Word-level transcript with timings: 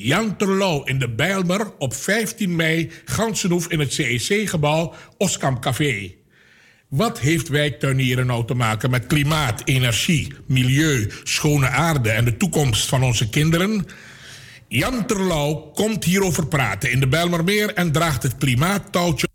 Jan 0.00 0.36
Terlouw 0.36 0.84
in 0.84 0.98
de 0.98 1.08
Bijlmer 1.08 1.72
op 1.78 1.94
15 1.94 2.56
mei 2.56 2.90
Gansenhoef 3.04 3.68
in 3.68 3.78
het 3.78 3.92
CEC-gebouw 3.92 4.94
Oskam 5.16 5.60
Café. 5.60 6.14
Wat 6.88 7.20
heeft 7.20 7.48
wijktuinieren 7.48 8.26
nou 8.26 8.46
te 8.46 8.54
maken 8.54 8.90
met 8.90 9.06
klimaat, 9.06 9.62
energie, 9.64 10.32
milieu, 10.46 11.10
schone 11.22 11.68
aarde 11.68 12.10
en 12.10 12.24
de 12.24 12.36
toekomst 12.36 12.88
van 12.88 13.02
onze 13.02 13.28
kinderen? 13.28 13.86
Jan 14.68 15.06
Terlouw 15.06 15.54
komt 15.54 16.04
hierover 16.04 16.46
praten 16.46 16.90
in 16.90 17.00
de 17.00 17.08
Bijlmermeer 17.08 17.74
en 17.74 17.92
draagt 17.92 18.22
het 18.22 18.36
klimaattouwtje 18.36 19.27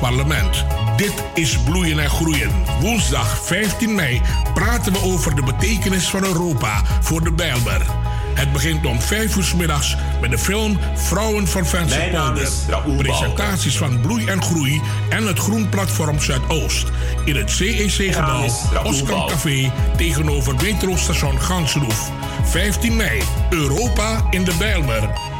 Parlement. 0.00 0.64
Dit 0.96 1.12
is 1.34 1.58
Bloeien 1.58 1.98
en 1.98 2.10
Groeien. 2.10 2.50
Woensdag 2.80 3.38
15 3.44 3.94
mei 3.94 4.20
praten 4.54 4.92
we 4.92 5.02
over 5.02 5.34
de 5.34 5.42
betekenis 5.42 6.08
van 6.08 6.24
Europa 6.24 6.82
voor 7.00 7.24
de 7.24 7.32
Bijlmer. 7.32 7.86
Het 8.34 8.52
begint 8.52 8.86
om 8.86 9.00
5 9.00 9.36
uur 9.36 9.44
s 9.44 9.54
middags 9.54 9.96
met 10.20 10.30
de 10.30 10.38
film 10.38 10.78
Vrouwen 10.94 11.48
van 11.48 11.66
Vensterpolder. 11.66 12.48
Presentaties 12.96 13.76
van 13.76 14.00
Bloei 14.00 14.26
en 14.26 14.42
Groei 14.42 14.82
en 15.08 15.26
het 15.26 15.38
Groenplatform 15.38 16.20
Zuidoost. 16.20 16.86
In 17.24 17.36
het 17.36 17.50
CEC-gebouw 17.50 18.44
Oscar 18.84 19.26
Café 19.26 19.72
tegenover 19.96 20.54
metrostation 20.62 21.40
Gansenhoef. 21.40 22.10
15 22.44 22.96
mei, 22.96 23.22
Europa 23.50 24.26
in 24.30 24.44
de 24.44 24.54
Bijlmer. 24.58 25.36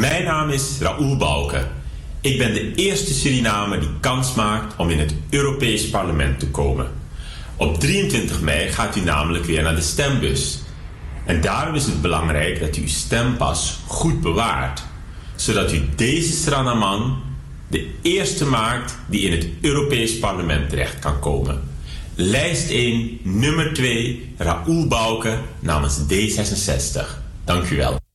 Mijn 0.00 0.24
naam 0.24 0.50
is 0.50 0.78
Raoul 0.80 1.16
Bouke. 1.16 1.66
Ik 2.20 2.38
ben 2.38 2.54
de 2.54 2.74
eerste 2.74 3.14
Surinamer 3.14 3.80
die 3.80 3.88
kans 4.00 4.34
maakt 4.34 4.76
om 4.76 4.90
in 4.90 4.98
het 4.98 5.14
Europees 5.30 5.90
Parlement 5.90 6.38
te 6.38 6.48
komen. 6.48 6.90
Op 7.56 7.80
23 7.80 8.40
mei 8.40 8.68
gaat 8.68 8.96
u 8.96 9.00
namelijk 9.00 9.44
weer 9.44 9.62
naar 9.62 9.74
de 9.74 9.80
stembus. 9.80 10.58
En 11.24 11.40
daarom 11.40 11.74
is 11.74 11.86
het 11.86 12.02
belangrijk 12.02 12.60
dat 12.60 12.76
u 12.76 12.80
uw 12.80 12.88
stempas 12.88 13.78
goed 13.86 14.20
bewaart, 14.20 14.82
zodat 15.36 15.72
u 15.72 15.82
deze 15.94 16.32
Stranaman 16.32 17.22
de 17.68 17.90
eerste 18.02 18.44
maakt 18.44 18.98
die 19.06 19.20
in 19.20 19.32
het 19.32 19.48
Europees 19.60 20.18
Parlement 20.18 20.68
terecht 20.68 20.98
kan 20.98 21.20
komen. 21.20 21.62
Lijst 22.14 22.70
1, 22.70 23.18
nummer 23.22 23.74
2, 23.74 24.34
Raoul 24.36 24.86
Bouke 24.86 25.38
namens 25.60 25.98
D66. 25.98 27.06
Dank 27.44 27.70
u 27.70 27.76
wel. 27.76 28.05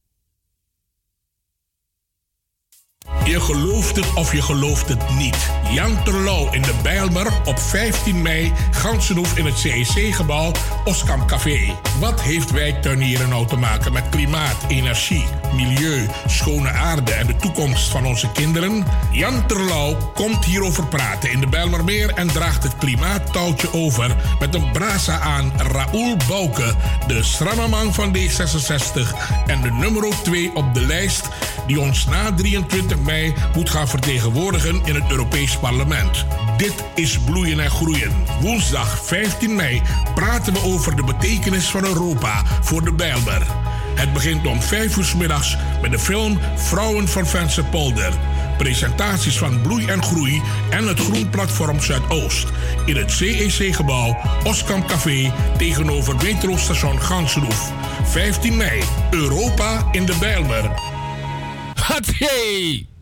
Je 3.25 3.39
gelooft 3.39 3.95
het 3.95 4.14
of 4.14 4.33
je 4.33 4.41
gelooft 4.41 4.89
het 4.89 5.16
niet. 5.17 5.52
Jan 5.69 6.03
Terlouw 6.03 6.52
in 6.52 6.61
de 6.61 6.73
Bijlmer 6.83 7.28
op 7.45 7.59
15 7.59 8.22
mei 8.22 8.52
Gansenhoef 8.72 9.38
in 9.38 9.45
het 9.45 9.58
CEC-gebouw 9.58 10.52
Oskam 10.86 11.25
Café. 11.25 11.75
Wat 12.00 12.22
heeft 12.22 12.52
wijktuinieren 12.52 13.30
nou 13.30 13.47
te 13.47 13.55
maken 13.55 13.94
met 13.94 14.09
klimaat, 14.09 14.55
energie, 14.67 15.25
milieu, 15.55 16.08
schone 16.28 16.69
aarde 16.69 17.11
en 17.11 17.28
de 17.28 17.36
toekomst 17.36 17.89
van 17.89 18.05
onze 18.05 18.31
kinderen? 18.31 18.86
Jan 19.11 19.47
Terlouw 19.47 19.97
komt 20.13 20.45
hierover 20.45 20.88
praten 20.88 21.31
in 21.31 21.39
de 21.39 21.47
Bijlmermeer 21.47 22.13
en 22.13 22.28
draagt 22.28 22.63
het 22.63 22.78
klimaattouwtje 22.78 23.73
over 23.73 24.16
met 24.39 24.56
een 24.56 24.72
brasa 24.72 25.19
aan 25.19 25.52
Raoul 25.58 26.17
Bouke, 26.28 26.73
de 27.08 27.23
Stranaman 27.23 27.94
van 27.94 28.16
D66 28.17 29.00
en 29.45 29.61
de 29.61 29.72
nummer 29.72 30.00
2 30.23 30.52
op 30.53 30.73
de 30.73 30.85
lijst 30.85 31.30
die 31.67 31.80
ons 31.80 32.06
na 32.06 32.33
23 32.33 33.00
mei 33.00 33.10
moet 33.55 33.69
gaan 33.69 33.87
vertegenwoordigen 33.87 34.81
in 34.85 34.95
het 34.95 35.11
Europees 35.11 35.57
Parlement. 35.57 36.25
Dit 36.57 36.73
is 36.95 37.19
Bloeien 37.19 37.59
en 37.59 37.69
Groeien. 37.69 38.11
Woensdag 38.41 39.05
15 39.05 39.55
mei 39.55 39.81
praten 40.16 40.53
we 40.53 40.63
over 40.63 40.95
de 40.95 41.03
betekenis 41.03 41.66
van 41.66 41.85
Europa 41.85 42.44
voor 42.61 42.83
de 42.83 42.94
Bijlmer. 42.94 43.41
Het 43.95 44.13
begint 44.13 44.47
om 44.47 44.61
5 44.61 44.97
uur 44.97 45.13
middags 45.17 45.57
met 45.81 45.91
de 45.91 46.00
film 46.00 46.39
Vrouwen 46.55 47.07
van 47.07 47.27
Vensterpolder. 47.27 48.13
Presentaties 48.57 49.38
van 49.38 49.61
Bloei 49.61 49.88
en 49.88 50.03
Groei 50.03 50.41
en 50.69 50.88
het 50.88 51.00
Groenplatform 51.00 51.81
Zuidoost. 51.81 52.47
In 52.85 52.95
het 52.95 53.11
CEC-gebouw 53.11 54.17
Oskam 54.44 54.85
Café 54.85 55.33
tegenover 55.57 56.16
metrostation 56.16 57.01
Gansenhoef. 57.01 57.71
15 58.03 58.57
mei, 58.57 58.83
Europa 59.11 59.88
in 59.91 60.05
de 60.05 60.16
Bijlmer. 60.19 60.71
Hatjee! 61.75 62.91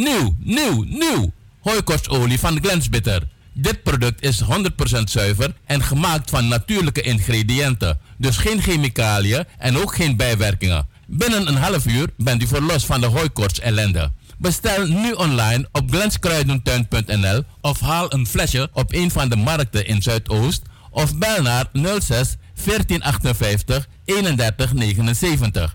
Nieuw, 0.00 0.34
nieuw, 0.38 0.84
nieuw. 0.88 1.32
Hooikostolie 1.60 2.38
van 2.38 2.58
Glensbitter. 2.62 3.22
Dit 3.52 3.82
product 3.82 4.22
is 4.22 4.42
100% 4.42 5.02
zuiver 5.04 5.54
en 5.64 5.82
gemaakt 5.82 6.30
van 6.30 6.48
natuurlijke 6.48 7.00
ingrediënten. 7.00 7.98
Dus 8.18 8.36
geen 8.36 8.62
chemicaliën 8.62 9.44
en 9.58 9.76
ook 9.76 9.94
geen 9.94 10.16
bijwerkingen. 10.16 10.86
Binnen 11.06 11.48
een 11.48 11.56
half 11.56 11.86
uur 11.86 12.08
bent 12.16 12.42
u 12.42 12.46
verlost 12.46 12.86
van 12.86 13.00
de 13.00 13.06
hooikoorts 13.06 13.60
ellende. 13.60 14.12
Bestel 14.38 14.86
nu 14.86 15.12
online 15.12 15.68
op 15.72 15.90
glenskruidentuin.nl 15.90 17.42
of 17.60 17.80
haal 17.80 18.12
een 18.12 18.26
flesje 18.26 18.70
op 18.72 18.92
een 18.92 19.10
van 19.10 19.28
de 19.28 19.36
markten 19.36 19.86
in 19.86 20.02
Zuidoost 20.02 20.62
of 20.90 21.16
bel 21.16 21.42
naar 21.42 21.66
06 21.72 22.36
1458 22.64 23.88
3179. 24.04 25.74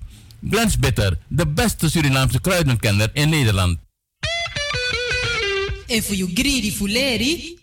Glensbitter, 0.49 1.17
de 1.27 1.47
beste 1.47 1.89
Surinaamse 1.89 2.41
kruidenkenner 2.41 3.09
in 3.13 3.29
Nederland. 3.29 3.77
En 5.87 6.03
voor 6.03 6.15
you 6.15 6.29
greedy 6.33 6.71
fuleri. 6.71 7.57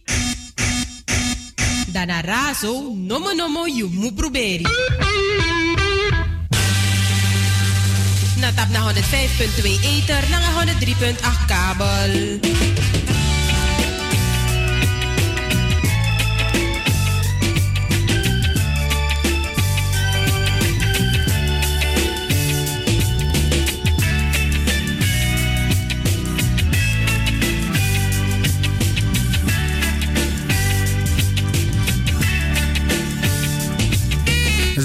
Dana 1.86 2.20
razo, 2.20 2.92
nomo 2.94 3.32
nomo 3.32 3.66
you 3.66 3.90
mu 3.90 4.12
proberi. 4.12 4.66
Na 8.36 8.52
tap 8.52 8.68
na 8.70 8.92
105.2 8.92 9.80
ether, 9.82 10.30
na 10.30 10.38
103.8 10.40 11.46
kabel. 11.46 12.71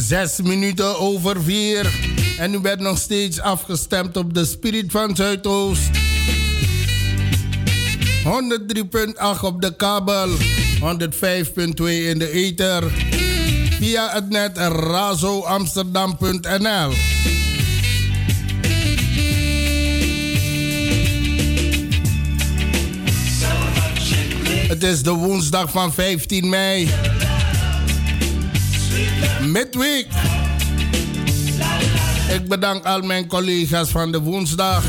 Zes 0.07 0.41
minuten 0.41 0.99
over 0.99 1.43
vier. 1.43 1.99
En 2.37 2.53
u 2.53 2.59
bent 2.59 2.79
nog 2.79 2.97
steeds 2.97 3.39
afgestemd 3.39 4.17
op 4.17 4.33
de 4.33 4.45
Spirit 4.45 4.91
van 4.91 5.15
Zuidoost. 5.15 5.89
103.8 8.23 8.29
op 9.41 9.61
de 9.61 9.75
kabel. 9.75 10.29
105.2 10.29 10.37
in 11.85 12.19
de 12.19 12.31
ether. 12.31 12.83
Via 13.79 14.09
het 14.13 14.29
net 14.29 14.57
razoamsterdam.nl. 14.57 16.91
Het 24.67 24.83
is 24.83 25.03
de 25.03 25.11
woensdag 25.11 25.71
van 25.71 25.93
15 25.93 26.49
mei 26.49 26.89
midweek. 29.51 30.07
Ik 32.33 32.47
bedank 32.47 32.85
al 32.85 33.01
mijn 33.01 33.27
collega's 33.27 33.89
van 33.89 34.11
de 34.11 34.19
woensdag. 34.19 34.83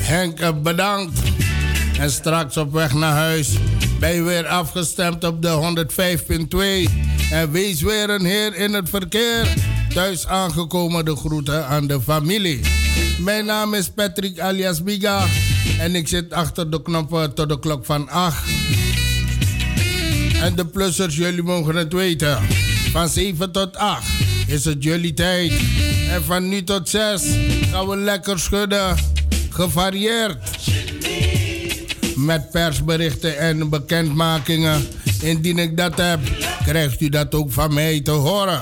Henk, 0.00 0.40
eh, 0.40 0.48
bedankt. 0.62 1.18
En 1.98 2.10
straks 2.10 2.56
op 2.56 2.72
weg 2.72 2.94
naar 2.94 3.14
huis 3.14 3.48
ben 4.02 4.14
je 4.14 4.22
weer 4.22 4.46
afgestemd 4.46 5.24
op 5.24 5.42
de 5.42 5.48
105.2 5.48 6.88
En 7.30 7.50
wees 7.50 7.82
weer 7.82 8.10
een 8.10 8.24
heer 8.24 8.54
in 8.54 8.72
het 8.72 8.88
verkeer. 8.88 9.54
Thuis 9.94 10.26
aangekomen 10.26 11.04
de 11.04 11.16
groeten 11.16 11.66
aan 11.66 11.86
de 11.86 12.00
familie. 12.00 12.60
Mijn 13.18 13.44
naam 13.44 13.74
is 13.74 13.90
Patrick 13.90 14.40
alias 14.40 14.82
Biga. 14.82 15.26
En 15.78 15.94
ik 15.94 16.08
zit 16.08 16.32
achter 16.32 16.70
de 16.70 16.82
knoppen 16.82 17.34
tot 17.34 17.48
de 17.48 17.58
klok 17.58 17.84
van 17.84 18.08
8. 18.08 18.36
En 20.42 20.54
de 20.54 20.66
plussers, 20.66 21.16
jullie 21.16 21.42
mogen 21.42 21.76
het 21.76 21.92
weten. 21.92 22.38
Van 22.90 23.08
7 23.08 23.52
tot 23.52 23.76
8 23.76 24.06
is 24.46 24.64
het 24.64 24.82
jullie 24.82 25.14
tijd. 25.14 25.52
En 26.10 26.24
van 26.24 26.48
nu 26.48 26.64
tot 26.64 26.88
6 26.88 27.22
gaan 27.70 27.88
we 27.88 27.96
lekker 27.96 28.38
schudden. 28.38 28.96
Gevarieerd. 29.50 30.36
Met 32.16 32.50
persberichten 32.50 33.38
en 33.38 33.68
bekendmakingen. 33.68 34.86
Indien 35.22 35.58
ik 35.58 35.76
dat 35.76 35.96
heb, 35.96 36.20
krijgt 36.64 37.00
u 37.00 37.08
dat 37.08 37.34
ook 37.34 37.52
van 37.52 37.74
mij 37.74 38.00
te 38.00 38.10
horen. 38.10 38.60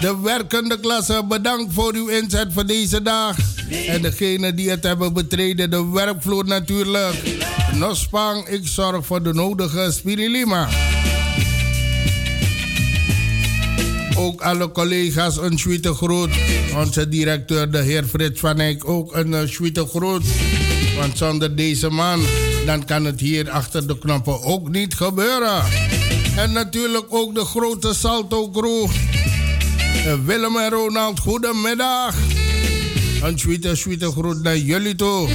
De 0.00 0.20
werkende 0.22 0.80
klasse, 0.80 1.24
bedankt 1.28 1.74
voor 1.74 1.94
uw 1.94 2.08
inzet 2.08 2.52
voor 2.52 2.66
deze 2.66 3.02
dag. 3.02 3.36
En 3.86 4.02
degenen 4.02 4.56
die 4.56 4.70
het 4.70 4.82
hebben 4.82 5.12
betreden, 5.12 5.70
de 5.70 5.90
werkvloer 5.90 6.44
natuurlijk. 6.46 7.14
Nospang, 7.78 8.48
ik 8.48 8.66
zorg 8.66 9.06
voor 9.06 9.22
de 9.22 9.34
nodige 9.34 9.92
spirilima. 9.92 10.68
Ook 14.16 14.40
alle 14.40 14.72
collega's 14.72 15.36
een 15.36 15.58
suite 15.58 15.94
groet. 15.94 16.30
Onze 16.76 17.08
directeur, 17.08 17.70
de 17.70 17.82
heer 17.82 18.04
Frits 18.04 18.40
van 18.40 18.60
Eyck, 18.60 18.88
ook 18.88 19.14
een 19.14 19.32
uh, 19.32 19.40
suite 19.44 19.86
groet. 19.86 20.24
Want 20.96 21.18
zonder 21.18 21.56
deze 21.56 21.90
man, 21.90 22.20
dan 22.66 22.84
kan 22.84 23.04
het 23.04 23.20
hier 23.20 23.50
achter 23.50 23.86
de 23.86 23.98
knoppen 23.98 24.42
ook 24.42 24.68
niet 24.68 24.94
gebeuren. 24.94 25.62
En 26.36 26.52
natuurlijk 26.52 27.06
ook 27.08 27.34
de 27.34 27.44
grote 27.44 27.94
Salto 27.94 28.50
crew. 28.50 28.88
Willem 30.24 30.56
en 30.56 30.70
Ronald, 30.70 31.20
goedemiddag. 31.20 32.14
Een 33.22 33.38
suite, 33.38 33.74
suite 33.76 34.10
groet 34.10 34.42
naar 34.42 34.58
jullie 34.58 34.94
toe. 34.94 35.28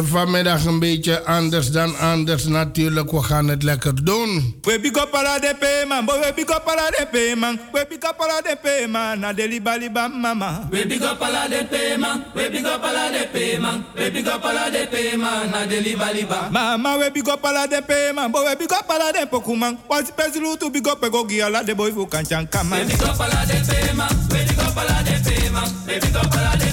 Vanmiddag 0.00 0.64
een 0.64 0.78
beetje 0.78 1.24
anders 1.24 1.70
dan 1.70 1.98
anders 1.98 2.44
natuurlijk. 2.44 3.10
We 3.10 3.22
gaan 3.22 3.48
het 3.48 3.62
lekker 3.62 4.04
doen. 4.04 4.54
We 4.62 4.80
big 4.80 4.96
up 4.96 5.14
ala 5.14 5.38
de 5.38 5.54
pe 5.58 5.84
man, 5.88 6.04
boy 6.04 6.18
we 6.18 6.32
big 6.34 6.50
up 6.50 6.64
de 6.66 7.06
pe 7.10 7.34
man. 7.36 7.60
We 7.72 7.86
big 7.88 8.04
up 8.04 8.20
ala 8.20 8.40
de 8.42 8.56
pe 8.62 8.86
man, 8.88 9.20
na 9.20 9.32
de 9.32 9.48
liba 9.48 9.76
liba 9.76 10.08
mama. 10.08 10.68
We 10.70 10.86
big 10.86 11.02
up 11.02 11.22
ala 11.22 11.48
de 11.48 11.66
pe 11.70 11.96
man, 11.98 12.24
we 12.34 12.50
big 12.50 12.64
up 12.64 12.82
de 12.82 13.28
pe 13.32 13.58
man. 13.58 13.84
We 13.94 14.10
big 14.10 14.26
up 14.26 14.42
de 14.72 14.86
pe 14.90 15.16
man, 15.16 15.50
na 15.50 15.66
de 15.66 15.80
liba 15.80 16.12
liba. 16.12 16.48
Mama 16.50 16.98
we 16.98 17.10
big 17.10 17.28
up 17.28 17.44
ala 17.44 17.66
de 17.66 17.82
pe 17.82 18.12
man, 18.14 18.30
boy 18.30 18.44
we 18.44 18.56
big 18.56 18.72
up 18.72 18.90
ala 18.90 19.12
de 19.12 19.26
pokuman. 19.26 19.78
Was 19.88 20.10
pesilu 20.10 20.58
to 20.58 20.70
big 20.70 20.86
up 20.86 21.00
go 21.10 21.24
gi 21.24 21.42
ala 21.42 21.62
de 21.64 21.74
boy 21.74 21.92
fu 21.92 22.06
kanchan 22.06 22.50
kama. 22.50 22.76
We 22.76 22.84
big 22.84 23.02
up 23.02 23.18
de 23.46 23.60
pe 23.68 23.92
man, 23.94 24.08
we 24.30 24.38
big 24.44 24.58
up 24.58 24.76
ala 24.76 25.02
de 25.02 25.20
pe 25.24 25.50
man. 25.50 25.68
We 25.86 25.98
big 26.00 26.16
up 26.16 26.34
ala 26.34 26.56
de 26.56 26.71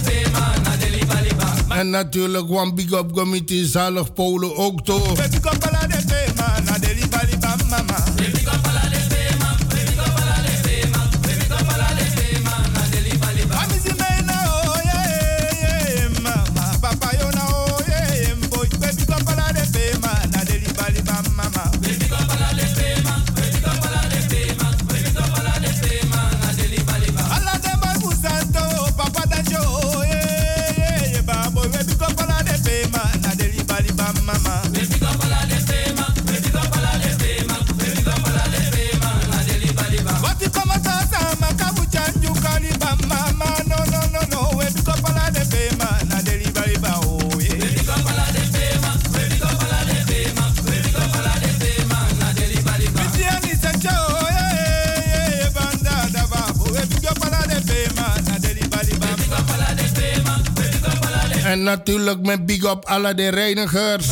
En 1.79 1.89
natuurlijk 1.89 2.51
one 2.51 2.73
big 2.73 2.91
up 2.91 3.13
committee 3.13 3.65
zalig 3.65 4.13
Polen 4.13 4.55
ook 4.55 4.85
toch. 4.85 5.17
Natuurlijk 61.69 62.25
met 62.25 62.45
big 62.45 62.63
up 62.63 62.85
alle 62.85 63.13
de 63.13 63.29
reinigers. 63.29 64.07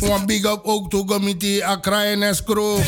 Want 0.00 0.26
big 0.26 0.44
up 0.44 0.60
ook 0.62 0.90
to 0.90 1.04
committee 1.04 1.64
Accra 1.64 2.04
en 2.04 2.22
Escrow. 2.22 2.78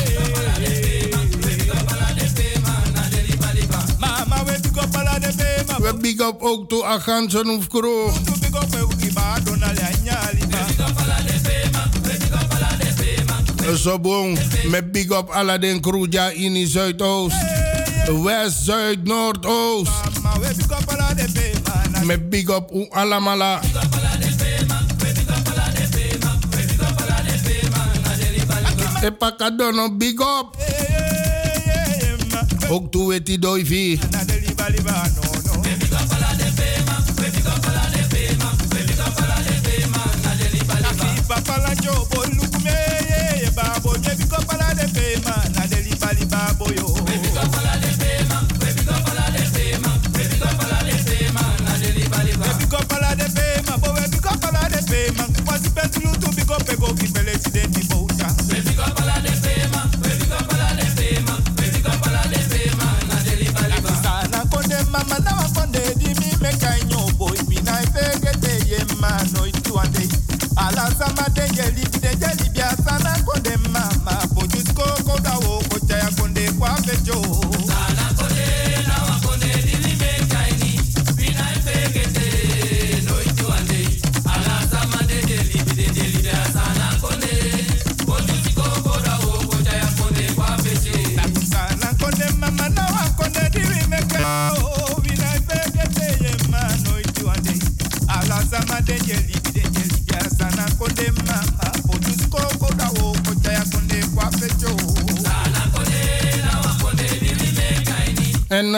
Mama 3.99 4.43
we 5.79 5.97
big 6.01 6.19
up 6.19 6.35
ook 6.39 6.69
to 6.69 6.83
Agansen 6.83 7.49
of 7.49 7.67
Crew. 7.67 8.09
Zo 13.77 13.99
boom. 13.99 14.37
Met 14.65 14.91
big 14.91 15.11
up 15.11 15.29
crew 15.81 16.05
ja 16.09 16.29
in 16.29 16.67
Zuidoost. 16.67 17.68
West, 18.13 18.63
Zuid, 18.63 19.03
pe 20.85 21.51
man. 21.91 22.05
Met 22.05 22.29
big 22.29 22.49
up 22.49 22.71
u 22.73 22.87
alamala. 22.89 23.59
Epakadono 29.01 29.97
big 29.97 30.19
up. 30.19 30.57
Ook 32.69 32.91
toe 32.91 33.07
weet 33.07 33.25
die 33.25 33.39
doivi. 33.39 33.99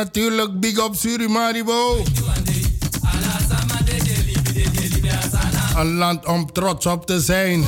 Natuurlijk 0.03 0.59
big 0.59 0.77
up 0.77 0.95
Surimaribo. 0.95 2.03
Een 5.77 5.93
land 5.93 6.25
om 6.25 6.51
trots 6.51 6.85
op 6.85 7.05
te 7.05 7.19
zijn. 7.19 7.65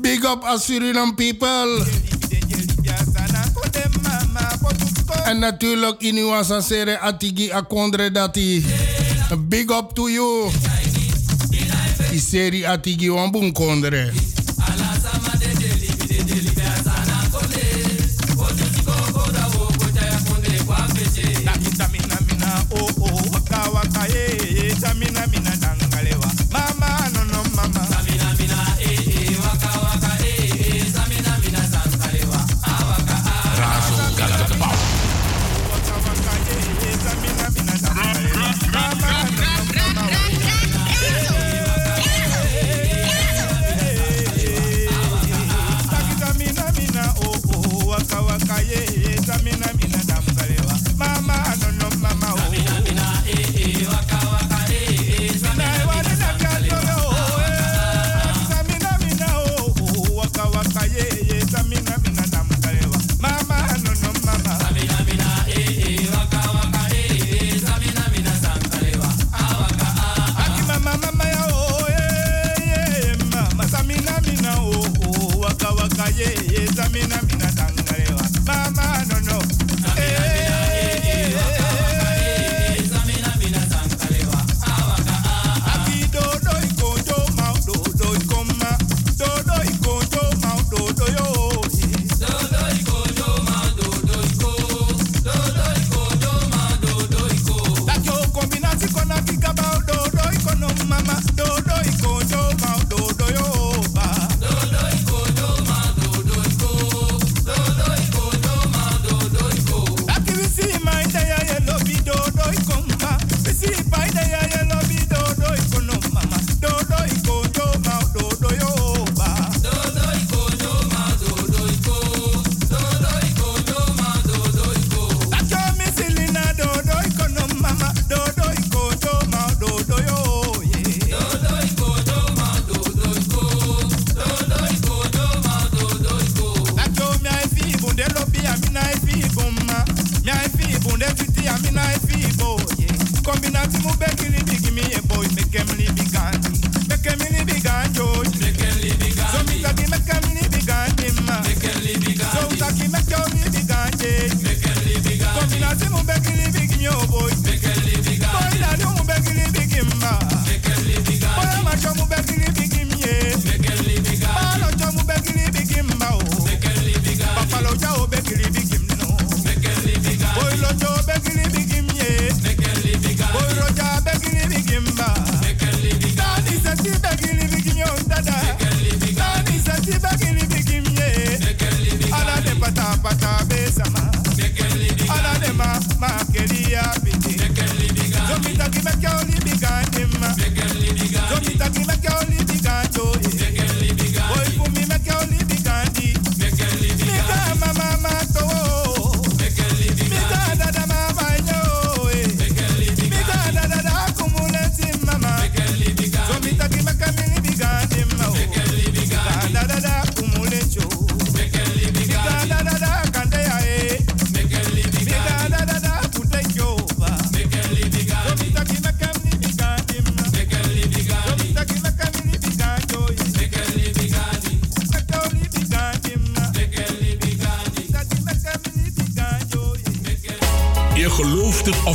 Big 0.00 0.24
up 0.24 0.42
as 0.42 0.64
Suriname 0.64 1.14
people. 1.14 1.86
En 5.24 5.38
natuurlijk 5.38 6.00
in 6.02 6.16
uw 6.16 6.60
sere 6.60 6.98
atigi 6.98 7.50
akondre 7.52 8.10
dati. 8.10 8.66
Big 9.48 9.70
up 9.70 9.90
to 9.94 10.08
you. 10.08 10.50
Iseri 12.12 12.66
atigi 12.66 13.10
wambun 13.10 13.52
kondre. 13.52 14.12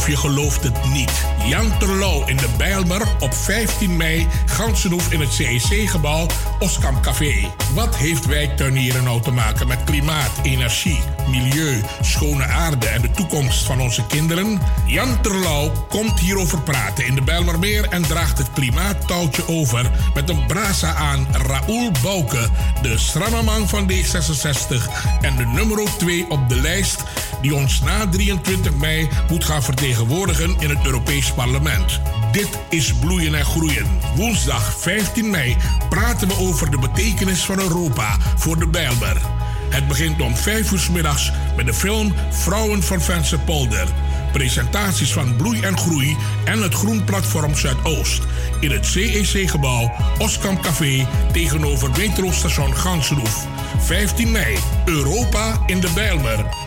Je 0.07 0.17
gelooft 0.17 0.63
het 0.63 0.85
niet. 0.93 1.25
Jan 1.45 1.77
Terlouw 1.77 2.25
in 2.25 2.38
de 2.38 2.50
Bijlmer 2.57 3.01
op 3.19 3.33
15 3.33 3.97
mei, 3.97 4.27
Gansenhoef 4.45 5.12
in 5.12 5.19
het 5.19 5.33
CEC-gebouw, 5.33 6.27
Oskam 6.59 7.01
Café. 7.01 7.51
Wat 7.74 7.95
heeft 7.95 8.25
wijktuinieren 8.25 9.03
nou 9.03 9.21
te 9.21 9.31
maken 9.31 9.67
met 9.67 9.83
klimaat, 9.83 10.31
energie, 10.43 11.00
milieu, 11.27 11.82
schone 12.01 12.44
aarde 12.44 12.88
en 12.88 13.01
de 13.01 13.12
toekomst 13.12 13.65
van 13.65 13.82
onze 13.82 14.05
kinderen? 14.08 14.62
Jan 14.86 15.22
Terlouw 15.22 15.72
komt 15.89 16.20
hierover 16.20 16.62
praten 16.62 17.05
in 17.05 17.15
de 17.15 17.22
Bijlmermeer 17.22 17.88
en 17.89 18.01
draagt 18.01 18.38
het 18.38 18.51
klimaattouwtje 18.53 19.48
over 19.48 19.91
met 20.13 20.29
een 20.29 20.46
brasa 20.46 20.94
aan 20.94 21.27
Raoul 21.32 21.91
Bouke, 22.01 22.50
de 22.82 22.98
strammerman 22.98 23.70
van 23.70 23.91
D66 23.91 24.75
en 25.22 25.36
de 25.36 25.46
nummer 25.46 25.84
2 25.98 26.25
op 26.29 26.50
de 26.50 26.62
lijst 26.62 27.03
die 27.41 27.55
ons 27.55 27.82
na 27.82 28.08
23 28.10 28.74
mei 28.74 29.10
moet 29.29 29.44
gaan 29.44 29.63
vertegenwoordigen 29.63 30.55
in 30.60 30.70
het 30.70 30.86
Europees 30.86 31.32
Parlement. 31.32 32.01
Dit 32.32 32.50
is 32.70 32.94
Bloeien 32.94 33.36
en 33.36 33.46
Groeien. 33.46 33.88
Woensdag 34.15 34.79
15 34.79 35.29
mei 35.29 35.58
praten 35.89 36.27
we 36.27 36.38
over 36.38 36.72
de 36.72 36.79
betekenis 36.79 37.46
van 37.46 37.60
Europa 37.60 38.17
voor 38.36 38.60
de 38.60 38.67
Bijlmer. 38.67 39.35
Het 39.75 39.88
begint 39.88 40.22
om 40.22 40.36
5 40.36 40.72
uur 40.72 40.88
middags 40.91 41.32
met 41.55 41.65
de 41.65 41.74
film 41.74 42.13
Vrouwen 42.29 42.84
van 42.84 43.00
Polder. 43.46 43.88
Presentaties 44.32 45.13
van 45.13 45.36
Bloei 45.36 45.62
en 45.62 45.77
Groei 45.77 46.17
en 46.46 46.62
het 46.62 46.74
Groenplatform 46.74 47.55
Zuidoost. 47.55 48.22
In 48.60 48.72
het 48.72 48.86
CEC-gebouw 48.86 49.91
Oskam 50.17 50.62
Café 50.62 51.08
tegenover 51.32 51.89
metrostation 51.98 52.75
Gansenhoef. 52.75 53.48
15 53.79 54.32
mei, 54.32 54.58
Europa 54.86 55.63
in 55.65 55.79
de 55.79 55.89
Bijlmer. 55.96 56.64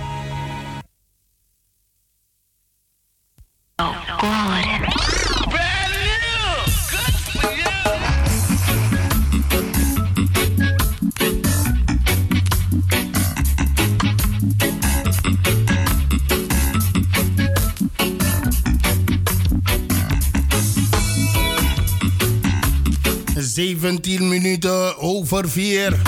17 23.58 24.28
minuten 24.28 24.98
over 24.98 25.48
4. 25.48 26.02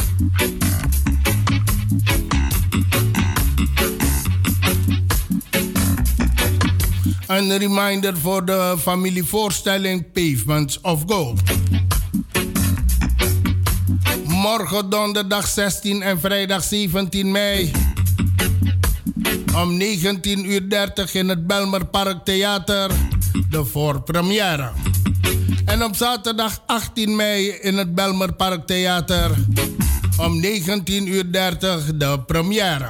Een 7.26 7.59
reminder 7.59 8.16
voor 8.16 8.45
de 8.45 8.76
familievoorstelling 8.78 10.12
Pavements 10.12 10.80
of 10.80 11.02
Gold. 11.07 11.40
Morgen 14.26 14.90
donderdag 14.90 15.47
16 15.47 16.02
en 16.02 16.21
vrijdag 16.21 16.62
17 16.62 17.30
mei. 17.30 17.71
Om 19.57 19.80
19.30 19.80 19.85
uur 20.45 20.87
in 21.12 21.28
het 21.28 21.47
Belmerpark 21.47 22.25
Theater. 22.25 22.90
De 23.50 23.64
voorpremière. 23.64 24.89
En 25.64 25.85
op 25.85 25.97
zaterdag 25.97 26.62
18 26.67 27.17
mei 27.17 27.49
in 27.49 27.76
het 27.76 27.95
Theater. 28.67 29.31
Om 30.17 30.43
19.30 30.43 30.49
uur 31.05 31.31
de 31.31 32.21
première. 32.26 32.88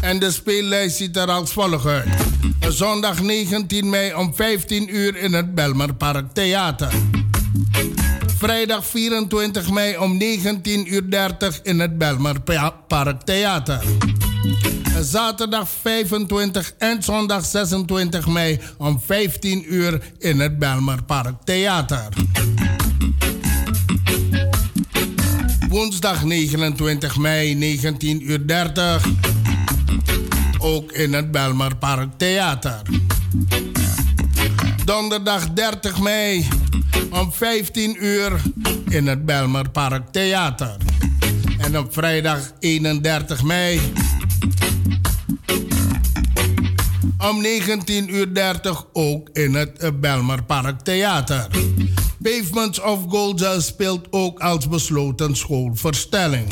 En 0.00 0.18
de 0.18 0.30
speellijst 0.30 0.96
ziet 0.96 1.16
er 1.16 1.30
als 1.30 1.52
volgt 1.52 1.86
uit. 1.86 2.08
Zondag 2.68 3.22
19 3.22 3.90
mei 3.90 4.14
om 4.14 4.34
15 4.34 4.96
uur 4.96 5.16
in 5.16 5.32
het 5.32 5.54
Belmerpark 5.54 6.32
Theater. 6.32 6.92
Vrijdag 8.38 8.86
24 8.86 9.70
mei 9.70 9.96
om 9.96 10.20
19.30 10.22 10.26
uur 10.84 11.02
in 11.62 11.80
het 11.80 11.98
Belmerpark 11.98 13.22
Theater. 13.22 13.82
Zaterdag 15.02 15.68
25 15.82 16.74
en 16.78 17.02
zondag 17.02 17.44
26 17.44 18.26
mei 18.26 18.60
om 18.78 19.00
15 19.06 19.74
uur 19.74 20.02
in 20.18 20.40
het 20.40 20.58
Belmerpark 20.58 21.34
Theater. 21.44 22.08
Woensdag 25.68 26.24
29 26.24 27.16
mei 27.16 27.78
19.30 27.78 27.88
uur 28.22 28.40
ook 30.58 30.92
in 30.92 31.12
het 31.12 31.30
Belmer 31.30 31.76
Park 31.76 32.08
Theater. 32.16 32.82
Donderdag 34.84 35.52
30 35.52 36.00
mei 36.00 36.48
om 37.10 37.32
15 37.32 38.04
uur 38.04 38.42
in 38.88 39.06
het 39.06 39.24
Belmer 39.24 39.70
Park 39.70 40.12
Theater. 40.12 40.76
En 41.58 41.78
op 41.78 41.92
vrijdag 41.92 42.52
31 42.58 43.42
mei 43.42 43.80
om 47.28 47.44
19.30 47.44 48.06
uur 48.06 48.28
ook 48.92 49.28
in 49.32 49.54
het 49.54 50.00
Belmer 50.00 50.42
Park 50.42 50.80
Theater. 50.80 51.46
Pavements 52.22 52.80
of 52.80 52.98
Gold 53.08 53.56
speelt 53.58 54.06
ook 54.10 54.40
als 54.40 54.68
besloten 54.68 55.36
schoolverstelling. 55.36 56.48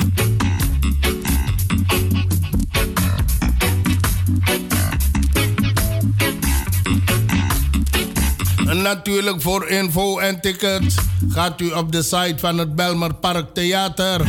natuurlijk 8.88 9.42
voor 9.42 9.68
info 9.68 10.18
en 10.18 10.40
tickets 10.40 10.94
gaat 11.28 11.61
u 11.61 11.70
op 11.70 11.92
de 11.92 12.02
site 12.02 12.35
van 12.37 12.59
het 12.59 12.74
Belmer 12.74 13.14
Park 13.14 13.54
Theater. 13.54 14.20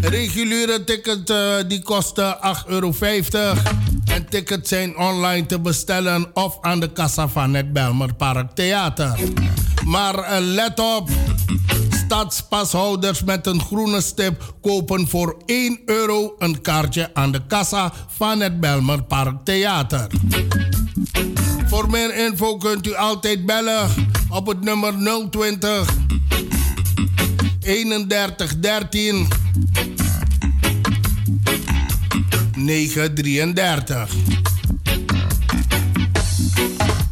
Reguliere 0.00 0.84
tickets 0.84 1.30
uh, 1.30 1.54
die 1.68 1.82
kosten 1.82 2.36
8,50 2.36 2.42
euro. 2.66 2.92
En 4.12 4.28
tickets 4.28 4.68
zijn 4.68 4.96
online 4.96 5.46
te 5.46 5.60
bestellen 5.60 6.30
of 6.34 6.58
aan 6.60 6.80
de 6.80 6.92
kassa 6.92 7.28
van 7.28 7.54
het 7.54 7.72
Belmer 7.72 8.14
Park 8.14 8.50
Theater. 8.50 9.18
Maar 9.84 10.14
uh, 10.14 10.36
let 10.38 10.80
op, 10.80 11.08
stadspashouders 12.04 13.22
met 13.22 13.46
een 13.46 13.60
groene 13.60 14.00
stip 14.00 14.54
kopen 14.60 15.08
voor 15.08 15.36
1 15.46 15.80
euro 15.86 16.34
een 16.38 16.60
kaartje 16.60 17.10
aan 17.14 17.32
de 17.32 17.40
kassa 17.46 17.92
van 18.08 18.40
het 18.40 18.60
Belmer 18.60 19.02
Park 19.02 19.44
Theater. 19.44 20.06
Voor 21.66 21.90
meer 21.90 22.16
info 22.16 22.56
kunt 22.56 22.86
u 22.86 22.94
altijd 22.94 23.46
bellen 23.46 23.88
op 24.30 24.46
het 24.46 24.60
nummer 24.60 24.94
020 25.30 25.88
31 27.60 28.58
13 28.58 29.28
933. 32.64 34.06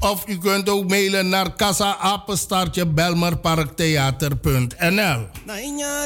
Of 0.00 0.24
u 0.26 0.38
kunt 0.38 0.68
ook 0.68 0.88
mailen 0.88 1.28
naar 1.28 1.52
kassaapenstaartje 1.54 2.86
belmerparktheater.nl. 2.86 5.26
Na 5.46 5.54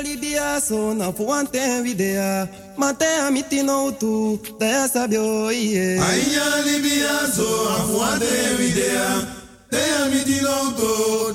libia 0.02 0.60
so 0.68 0.92
na 0.94 1.12
fuante 1.12 1.80
videa. 1.82 2.48
Mate 2.76 3.06
amiti 3.26 3.62
no 3.62 3.92
tu, 3.98 4.40
daya 4.58 4.88
sabio 4.88 5.50
iye. 5.50 5.98
Anya 6.00 6.62
libia 6.64 7.32
so 7.36 7.68
na 7.68 7.84
fuante 7.86 8.54
videa. 8.58 9.22
Daya 9.70 10.04
amiti 10.04 10.40
no 10.40 10.72
tu, 10.76 10.88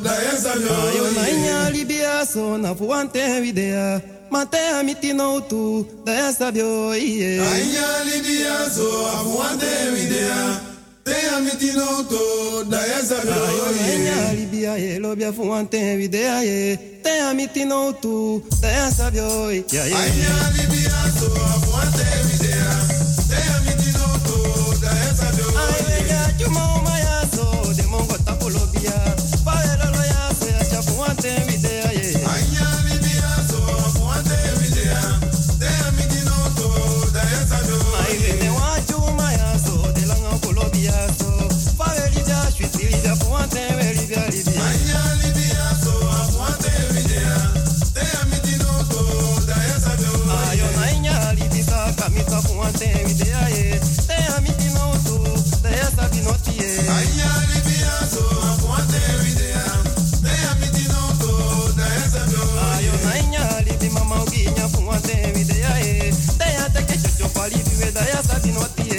daya 0.03 0.37
sabio 0.43 0.91
iye. 0.91 0.91
Ayo 0.91 1.11
na 1.11 1.29
inya 1.29 1.69
libia 1.69 2.25
so 2.25 2.57
na 2.57 2.75
fuante 2.75 3.41
videa. 3.41 4.01
Mate 4.31 4.57
amiti 4.79 5.13
no 5.13 5.41
tu, 5.41 5.85
daya 6.05 6.33
sabio 6.33 6.95
iye. 6.95 7.39
Anya 7.41 8.03
libia 8.05 8.69
so 8.69 8.83
na 8.83 9.23
fuante 9.23 9.91
videa. 9.95 10.69
Tenha 11.09 11.39
mitinoto 11.39 12.63
da 12.69 12.85
essa 12.85 13.15
Ayo 13.15 14.33
libia 14.35 14.77
ye 14.77 14.99
lo 14.99 15.15
bia 15.15 15.33
fu 15.33 15.53
ante 15.53 15.97
videa 15.97 16.43
ye 16.43 16.77
Tenha 17.01 17.33
mitinoto 17.33 18.43
da 18.61 18.69
essa 18.85 19.09
bioi 19.09 19.65
Aya 19.71 20.51
libia 20.55 20.99
so 21.17 21.29
fu 21.63 21.75
ante 21.81 22.48
da 67.91 68.02
essa 68.02 68.39
binoti 68.39 68.89
ye 68.89 68.98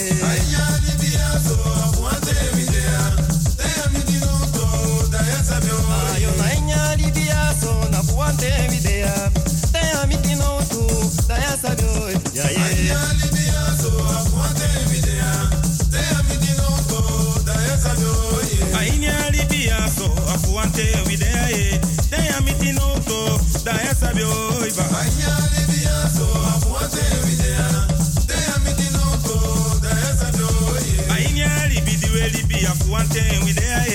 libi 33.01 33.19
afuante 33.19 33.45
videa 33.45 33.83
ye 33.85 33.90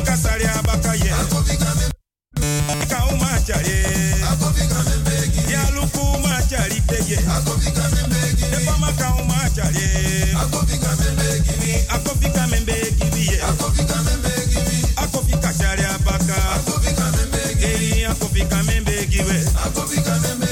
Ika 0.00 0.16
sari 0.16 0.44
abaka 0.44 0.94
ye. 0.94 1.12
Ika 2.82 3.04
uma. 3.12 3.28
Ya 5.50 5.70
luku 5.74 6.00
uma 6.16 6.42
chari 6.48 6.80
tege. 6.88 7.16
Depa 8.50 8.78
maka 8.78 9.08
uma 9.20 9.50
chari. 9.54 9.84
Akofika 11.88 12.46
membe 12.46 12.90
gibi 12.98 13.26
ye. 13.28 13.40
Akofika 14.96 15.52
chari 15.58 15.84
abaka. 15.84 16.36
Akofika 18.10 18.62
membe 18.62 19.06
gibi. 19.06 19.36
Akofika 19.66 20.18
membe 20.22 20.49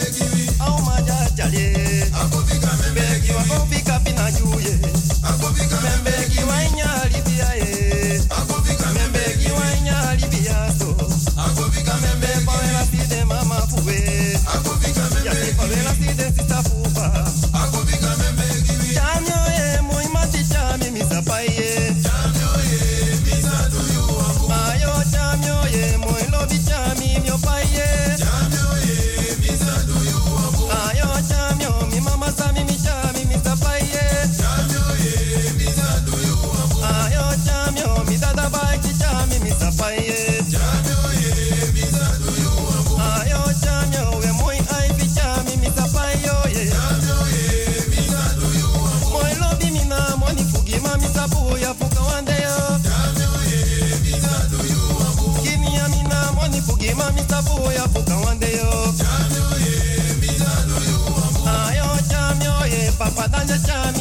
Papa, 62.98 63.28
dance, 63.28 63.97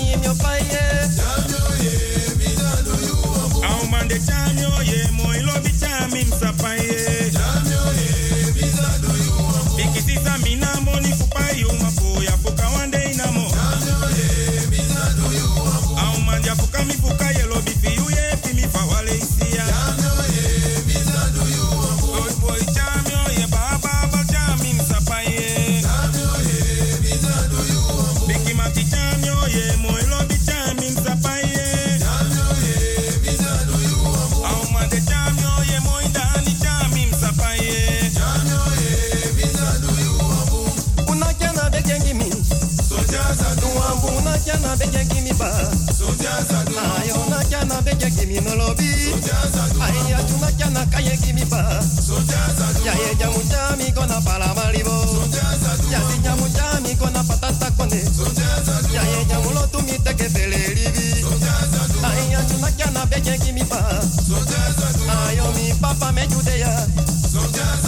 Judea. 66.26 66.88
Soldiers 67.06 67.87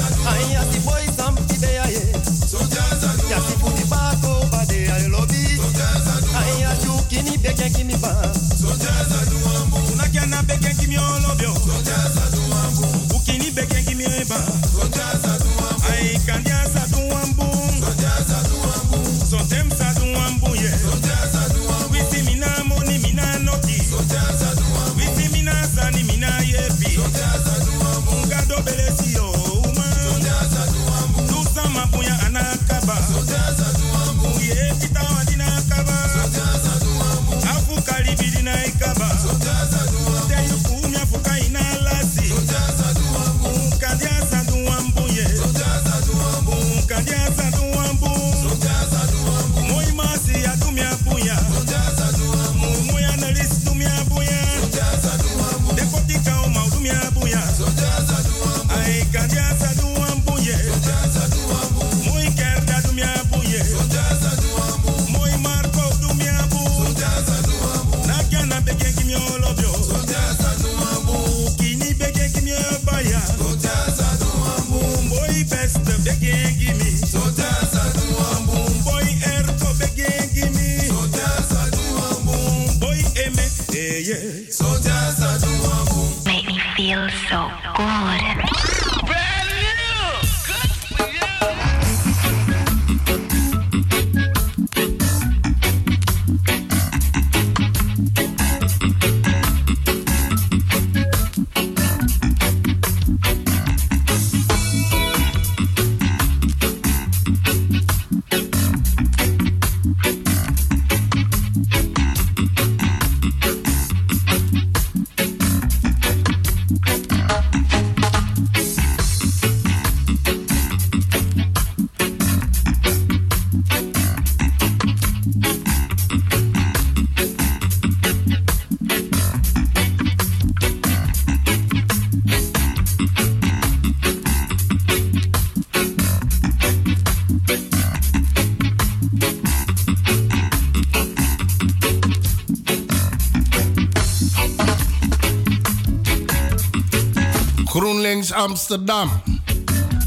Amsterdam. 148.32 149.10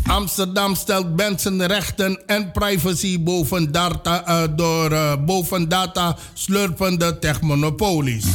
Amsterdam 0.06 0.74
stelt 0.74 1.16
mensenrechten 1.16 2.20
en 2.26 2.50
privacy 2.52 3.22
boven 3.22 3.72
data, 3.72 4.28
uh, 4.28 4.56
door 4.56 4.92
uh, 4.92 5.12
boven 5.24 5.68
data 5.68 6.16
slurpende 6.32 7.18
techmonopolies. 7.18 8.26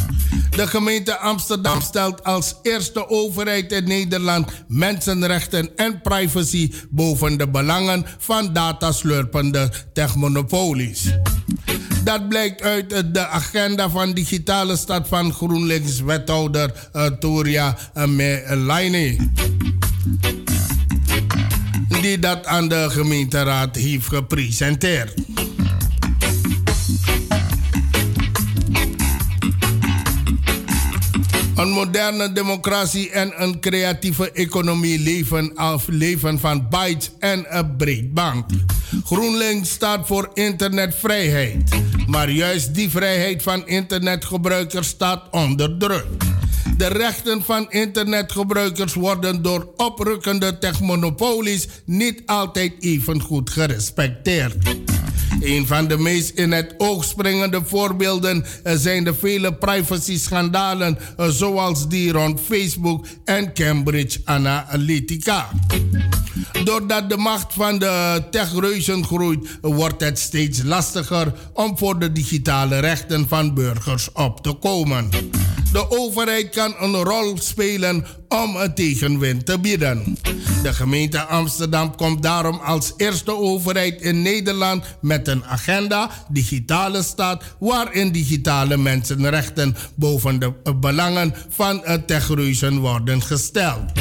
De 0.57 0.67
gemeente 0.67 1.17
Amsterdam 1.17 1.81
stelt 1.81 2.23
als 2.23 2.55
eerste 2.61 3.09
overheid 3.09 3.71
in 3.71 3.83
Nederland 3.83 4.51
mensenrechten 4.67 5.69
en 5.75 6.01
privacy 6.01 6.73
boven 6.89 7.37
de 7.37 7.47
belangen 7.49 8.05
van 8.17 8.53
dataslurpende 8.53 9.71
techmonopolies. 9.93 11.17
Dat 12.03 12.29
blijkt 12.29 12.61
uit 12.61 13.13
de 13.13 13.27
agenda 13.27 13.89
van 13.89 14.13
digitale 14.13 14.77
stad 14.77 15.07
van 15.07 15.33
GroenLinks 15.33 16.01
wethouder 16.01 16.89
uh, 16.93 17.05
Toria 17.05 17.77
Melaine 17.93 19.15
die 22.01 22.19
dat 22.19 22.45
aan 22.45 22.67
de 22.67 22.87
gemeenteraad 22.89 23.75
heeft 23.75 24.07
gepresenteerd. 24.07 25.13
Een 31.57 31.69
moderne 31.69 32.31
democratie 32.31 33.09
en 33.11 33.33
een 33.35 33.59
creatieve 33.59 34.31
economie 34.31 34.99
leven, 34.99 35.55
af, 35.55 35.87
leven 35.87 36.39
van 36.39 36.69
bytes 36.69 37.11
en 37.19 37.45
een 37.49 37.75
breedband. 37.75 38.45
GroenLinks 39.03 39.69
staat 39.69 40.07
voor 40.07 40.29
internetvrijheid. 40.33 41.69
Maar 42.07 42.29
juist 42.29 42.73
die 42.73 42.89
vrijheid 42.89 43.43
van 43.43 43.67
internetgebruikers 43.67 44.87
staat 44.87 45.29
onder 45.31 45.77
druk. 45.77 46.05
De 46.77 46.87
rechten 46.87 47.43
van 47.43 47.71
internetgebruikers 47.71 48.93
worden 48.93 49.41
door 49.41 49.67
oprukkende 49.75 50.57
techmonopolies 50.57 51.67
niet 51.85 52.21
altijd 52.25 52.73
even 52.79 53.21
goed 53.21 53.49
gerespecteerd. 53.49 54.55
Een 55.39 55.67
van 55.67 55.87
de 55.87 55.97
meest 55.97 56.29
in 56.29 56.51
het 56.51 56.73
oog 56.77 57.03
springende 57.03 57.61
voorbeelden 57.65 58.45
zijn 58.63 59.03
de 59.03 59.13
vele 59.13 59.53
privacy-schandalen, 59.53 60.97
eh, 61.17 61.27
zoals 61.27 61.87
die 61.87 62.11
rond 62.11 62.39
Facebook 62.41 63.05
en 63.25 63.53
Cambridge 63.53 64.19
Analytica. 64.23 65.49
Doordat 66.63 67.09
de 67.09 67.17
macht 67.17 67.53
van 67.53 67.79
de 67.79 68.23
techreuzen 68.31 69.05
groeit, 69.05 69.57
wordt 69.61 70.01
het 70.01 70.19
steeds 70.19 70.63
lastiger 70.63 71.33
om 71.53 71.77
voor 71.77 71.99
de 71.99 72.11
digitale 72.11 72.79
rechten 72.79 73.27
van 73.27 73.53
burgers 73.53 74.11
op 74.11 74.43
te 74.43 74.53
komen. 74.53 75.09
De 75.71 75.89
overheid 75.89 76.49
kan 76.49 76.75
een 76.79 76.95
rol 76.95 77.37
spelen 77.39 78.05
om 78.29 78.55
een 78.55 78.73
tegenwind 78.73 79.45
te 79.45 79.59
bieden. 79.59 80.17
De 80.63 80.73
gemeente 80.73 81.19
Amsterdam 81.21 81.95
komt 81.95 82.23
daarom 82.23 82.59
als 82.63 82.93
eerste 82.97 83.35
overheid 83.35 84.01
in 84.01 84.21
Nederland 84.21 84.83
met 85.01 85.26
een 85.27 85.45
agenda 85.45 86.09
digitale 86.29 87.03
stad 87.03 87.43
waarin 87.59 88.11
digitale 88.11 88.77
mensenrechten 88.77 89.75
boven 89.95 90.39
de 90.39 90.53
belangen 90.75 91.33
van 91.49 91.83
techreuzen 92.05 92.79
worden 92.79 93.21
gesteld. 93.21 93.91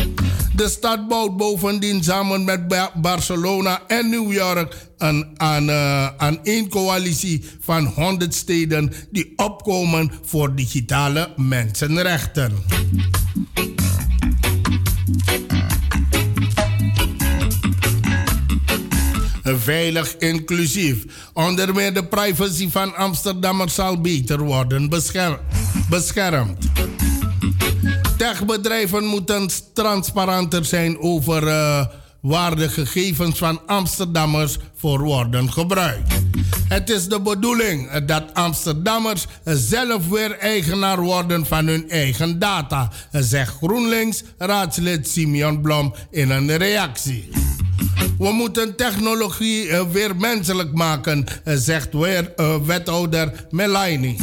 De 0.55 0.69
stad 0.69 1.09
bouwt 1.09 1.37
bovendien 1.37 2.05
samen 2.05 2.45
met 2.45 2.61
Barcelona 2.95 3.83
en 3.87 4.11
New 4.11 4.33
York 4.33 4.77
aan, 4.99 5.27
aan, 5.37 5.69
uh, 5.69 6.07
aan 6.17 6.45
één 6.45 6.69
coalitie 6.69 7.45
van 7.61 7.85
100 7.85 8.35
steden 8.35 8.93
die 9.11 9.33
opkomen 9.37 10.13
voor 10.25 10.55
digitale 10.55 11.33
mensenrechten. 11.37 12.53
Veilig 19.55 20.17
inclusief. 20.19 21.05
Onder 21.33 21.75
meer 21.75 21.95
de 21.95 22.05
privacy 22.05 22.71
van 22.71 22.97
Amsterdammers 22.97 23.75
zal 23.75 24.01
beter 24.01 24.41
worden 24.41 24.89
beschermd. 25.89 26.65
Techbedrijven 28.17 29.05
moeten 29.05 29.49
transparanter 29.75 30.65
zijn 30.65 31.01
over 31.01 31.43
uh, 31.43 31.87
waar 32.27 32.57
de 32.57 32.69
gegevens 32.69 33.39
van 33.39 33.61
Amsterdammers 33.67 34.57
voor 34.75 35.01
worden 35.01 35.53
gebruikt. 35.53 36.13
Het 36.69 36.91
is 36.91 37.09
de 37.09 37.21
bedoeling 37.21 37.99
dat 37.99 38.35
Amsterdammers 38.35 39.27
zelf 39.45 40.09
weer 40.09 40.39
eigenaar 40.39 41.01
worden 41.01 41.47
van 41.47 41.67
hun 41.67 41.91
eigen 41.91 42.39
data, 42.39 42.91
zegt 43.11 43.57
GroenLinks 43.57 44.23
raadslid 44.39 45.09
Simeon 45.09 45.61
Blom 45.61 45.95
in 46.11 46.31
een 46.31 46.57
reactie. 46.57 47.29
We 48.19 48.33
moeten 48.33 48.77
technologie 48.77 49.67
uh, 49.67 49.83
weer 49.93 50.17
menselijk 50.17 50.73
maken, 50.73 51.25
uh, 51.45 51.55
zegt 51.57 51.93
weer 51.93 52.33
uh, 52.37 52.57
wethouder 52.57 53.47
Melanie. 53.51 54.17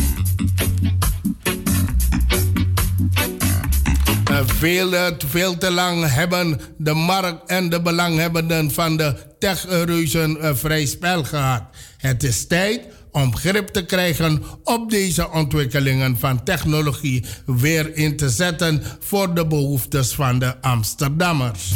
Veel, 4.41 5.15
veel 5.27 5.57
te 5.57 5.71
lang 5.71 6.09
hebben 6.13 6.59
de 6.77 6.93
markt 6.93 7.49
en 7.49 7.69
de 7.69 7.81
belanghebbenden 7.81 8.71
van 8.71 8.97
de 8.97 9.15
techreuzen 9.39 10.57
vrij 10.57 10.85
spel 10.85 11.23
gehad. 11.23 11.63
Het 11.97 12.23
is 12.23 12.47
tijd 12.47 12.81
om 13.11 13.35
grip 13.35 13.67
te 13.67 13.85
krijgen 13.85 14.43
op 14.63 14.89
deze 14.89 15.31
ontwikkelingen 15.31 16.17
van 16.17 16.43
technologie 16.43 17.25
weer 17.45 17.95
in 17.95 18.17
te 18.17 18.29
zetten 18.29 18.83
voor 18.99 19.33
de 19.33 19.47
behoeftes 19.47 20.13
van 20.13 20.39
de 20.39 20.61
Amsterdammers. 20.61 21.71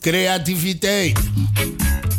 Creativiteit. 0.00 1.33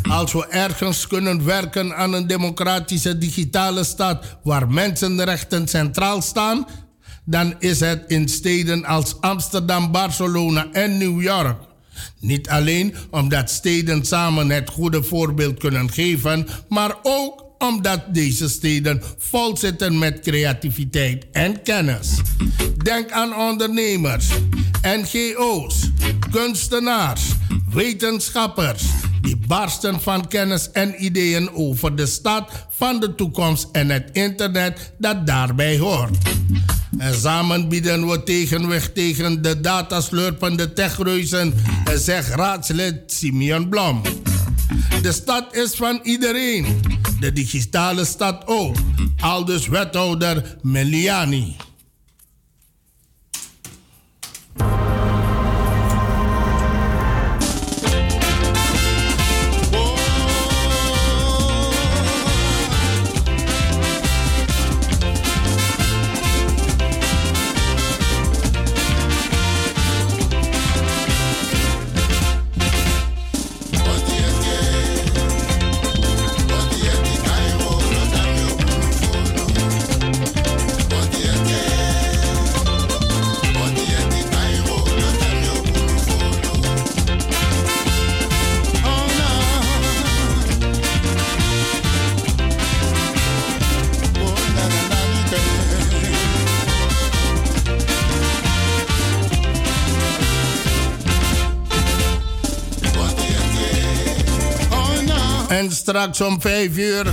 Als 0.08 0.32
we 0.32 0.46
ergens 0.46 1.06
kunnen 1.06 1.44
werken 1.44 1.96
aan 1.96 2.12
een 2.12 2.26
democratische 2.26 3.18
digitale 3.18 3.84
stad 3.84 4.38
waar 4.42 4.68
mensenrechten 4.68 5.68
centraal 5.68 6.22
staan, 6.22 6.66
dan 7.24 7.54
is 7.58 7.80
het 7.80 8.04
in 8.06 8.28
steden 8.28 8.84
als 8.84 9.20
Amsterdam, 9.20 9.92
Barcelona 9.92 10.66
en 10.72 10.98
New 10.98 11.22
York. 11.22 11.58
Niet 12.20 12.48
alleen 12.48 12.94
omdat 13.10 13.50
steden 13.50 14.04
samen 14.04 14.50
het 14.50 14.70
goede 14.70 15.02
voorbeeld 15.02 15.58
kunnen 15.58 15.90
geven, 15.90 16.46
maar 16.68 16.94
ook 17.02 17.44
omdat 17.58 18.14
deze 18.14 18.48
steden 18.48 19.02
vol 19.18 19.56
zitten 19.56 19.98
met 19.98 20.20
creativiteit 20.20 21.26
en 21.32 21.62
kennis. 21.62 22.08
Denk 22.82 23.10
aan 23.10 23.36
ondernemers, 23.36 24.28
NGO's, 24.82 25.90
kunstenaars, 26.30 27.22
wetenschappers 27.70 28.82
barsten 29.46 30.00
van 30.00 30.28
kennis 30.28 30.70
en 30.70 31.04
ideeën 31.04 31.50
over 31.52 31.96
de 31.96 32.06
stad 32.06 32.66
van 32.70 33.00
de 33.00 33.14
toekomst 33.14 33.68
en 33.72 33.90
het 33.90 34.08
internet 34.12 34.92
dat 34.98 35.26
daarbij 35.26 35.78
hoort. 35.78 36.16
En 36.98 37.14
samen 37.14 37.68
bieden 37.68 38.08
we 38.08 38.22
tegenwicht 38.22 38.94
tegen 38.94 39.42
de 39.42 39.60
dataslurpende 39.60 40.72
techreuzen, 40.72 41.54
zegt 41.94 42.28
raadslid 42.28 43.02
Simeon 43.06 43.68
Blom. 43.68 44.02
De 45.02 45.12
stad 45.12 45.54
is 45.56 45.74
van 45.74 46.00
iedereen. 46.02 46.80
De 47.20 47.32
digitale 47.32 48.04
stad 48.04 48.42
ook. 48.46 48.76
Aldus 49.20 49.68
wethouder 49.68 50.56
Meliani. 50.62 51.56
Straks 105.96 106.20
om 106.20 106.40
5 106.40 106.76
uur 106.76 107.12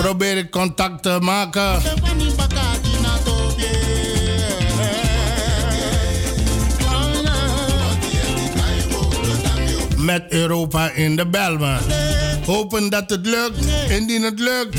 probeer 0.00 0.36
ik 0.36 0.50
contact 0.50 1.02
te 1.02 1.18
maken. 1.20 1.82
Met 9.96 10.24
Europa 10.28 10.90
in 10.90 11.16
de 11.16 11.26
Belmen. 11.26 11.78
Hopen 12.46 12.90
dat 12.90 13.10
het 13.10 13.26
lukt. 13.26 13.66
Indien 13.88 14.22
het 14.22 14.38
lukt, 14.38 14.78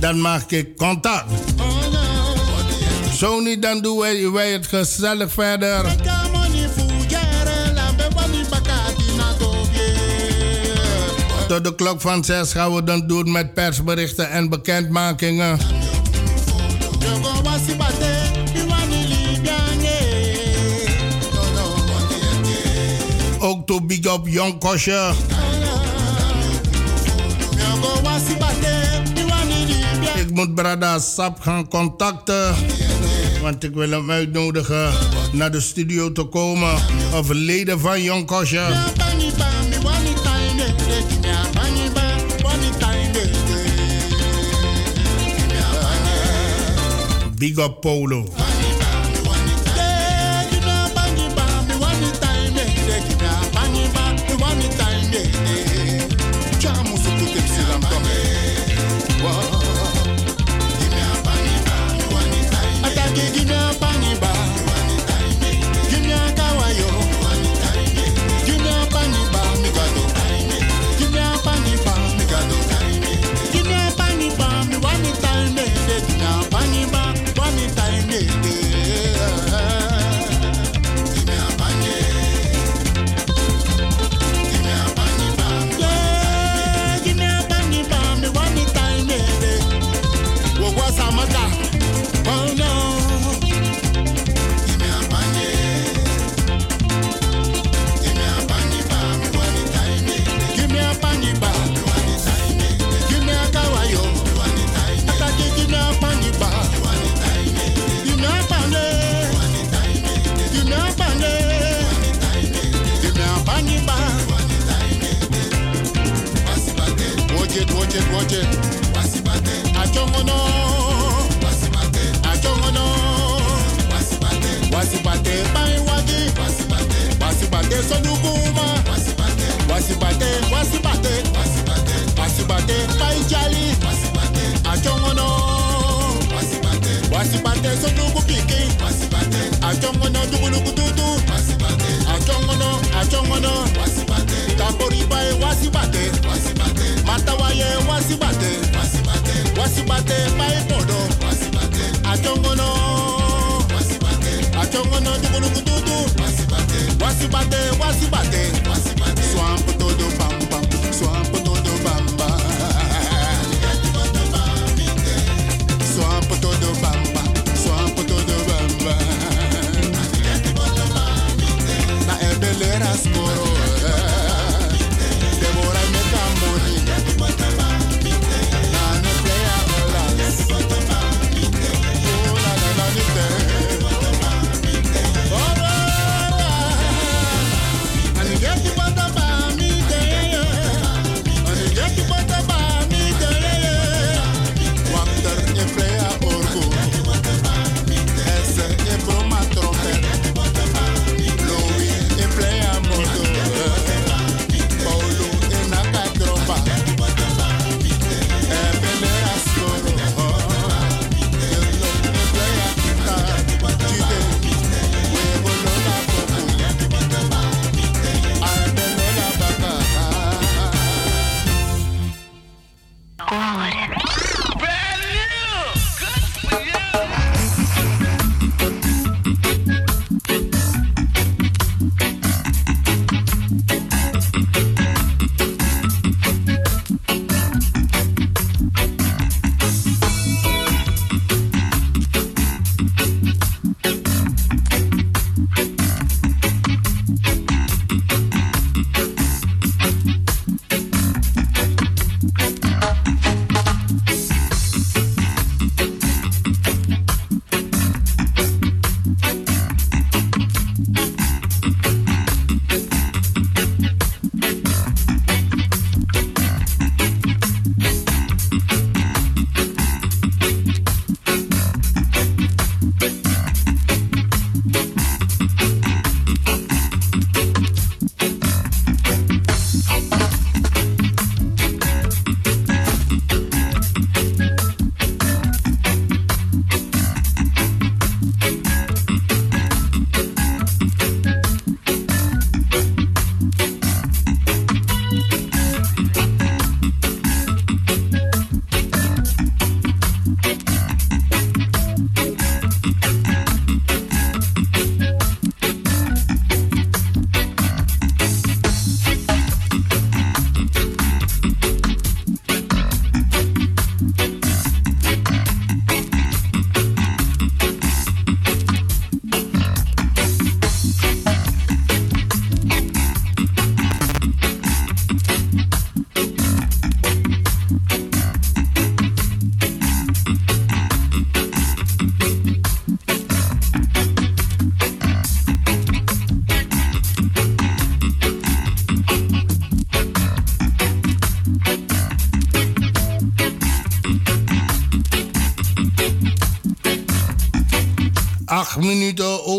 dan 0.00 0.20
maak 0.20 0.50
ik 0.50 0.76
contact. 0.76 1.32
Zo 3.16 3.40
niet, 3.40 3.62
dan 3.62 3.80
doen 3.80 3.98
wij, 3.98 4.30
wij 4.30 4.52
het 4.52 4.66
gezellig 4.66 5.32
verder. 5.32 6.07
Tot 11.48 11.64
de 11.64 11.74
klok 11.74 12.00
van 12.00 12.24
6 12.24 12.52
gaan 12.52 12.74
we 12.74 12.82
dan 12.84 13.06
doen 13.06 13.32
met 13.32 13.54
persberichten 13.54 14.30
en 14.30 14.48
bekendmakingen. 14.48 15.58
Ook 23.38 23.66
to 23.66 23.80
big 23.80 24.04
up. 24.04 24.26
Ik 30.16 30.30
moet 30.30 30.54
Brada 30.54 30.98
Sap 30.98 31.40
gaan 31.40 31.68
contacten. 31.68 32.54
Want 33.42 33.64
ik 33.64 33.74
wil 33.74 33.90
hem 33.90 34.10
uitnodigen 34.10 34.92
naar 35.32 35.50
de 35.50 35.60
studio 35.60 36.12
te 36.12 36.24
komen. 36.24 36.74
Of 37.14 37.28
leden 37.28 37.80
van 37.80 38.24
Kosje. 38.24 38.97
Big 47.38 47.56
up 47.60 47.80
Polo. 47.80 48.47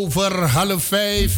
Over 0.10 0.48
half 0.48 0.84
vijf. 0.84 1.36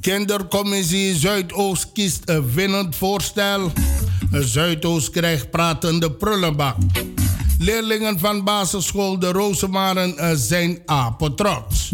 Kindercommissie 0.00 1.16
Zuidoost 1.16 1.92
kiest 1.92 2.22
een 2.24 2.52
winnend 2.54 2.96
voorstel. 2.96 3.72
Zuidoost 4.30 5.10
krijgt 5.10 5.50
pratende 5.50 6.12
prullenbak. 6.12 6.76
Leerlingen 7.62 8.18
van 8.18 8.44
basisschool 8.44 9.18
De 9.18 9.32
Rosemaren 9.32 10.18
eh, 10.18 10.30
zijn 10.34 10.78
apetrots. 10.86 11.92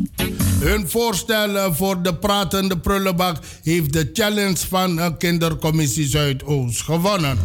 Hun 0.60 0.88
voorstel 0.88 1.74
voor 1.74 2.02
de 2.02 2.14
pratende 2.14 2.78
prullenbak 2.78 3.36
heeft 3.62 3.92
de 3.92 4.10
challenge 4.12 4.66
van 4.68 4.98
een 4.98 5.16
kindercommissie 5.16 6.06
Zuidoost 6.06 6.82
gewonnen. 6.82 7.38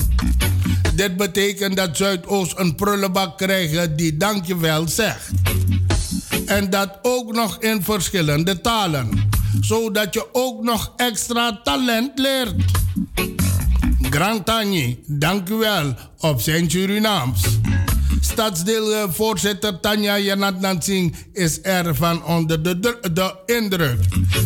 Dit 0.95 1.17
betekent 1.17 1.75
dat 1.75 1.97
Zuidoost 1.97 2.57
een 2.57 2.75
prullenbak 2.75 3.37
krijgt 3.37 3.97
die 3.97 4.17
dankjewel 4.17 4.87
zegt. 4.87 5.29
En 6.45 6.69
dat 6.69 6.99
ook 7.01 7.33
nog 7.33 7.57
in 7.59 7.83
verschillende 7.83 8.61
talen. 8.61 9.29
Zodat 9.61 10.13
je 10.13 10.27
ook 10.31 10.63
nog 10.63 10.93
extra 10.95 11.59
talent 11.63 12.19
leert. 12.19 12.53
Grand 14.01 14.45
Tanje, 14.45 14.97
dank 15.07 15.49
u 15.49 15.53
wel 15.53 15.93
op 16.17 16.41
zijn 16.41 16.69
Surinaams. 16.69 17.41
Stadsdeelvoorzitter 18.23 19.79
Tanja 19.79 20.17
Janat 20.17 20.59
Nansing 20.59 21.15
is 21.33 21.61
ervan 21.61 22.25
onder 22.25 22.63
de, 22.63 22.79
de, 23.13 23.35
indruk. 23.45 23.99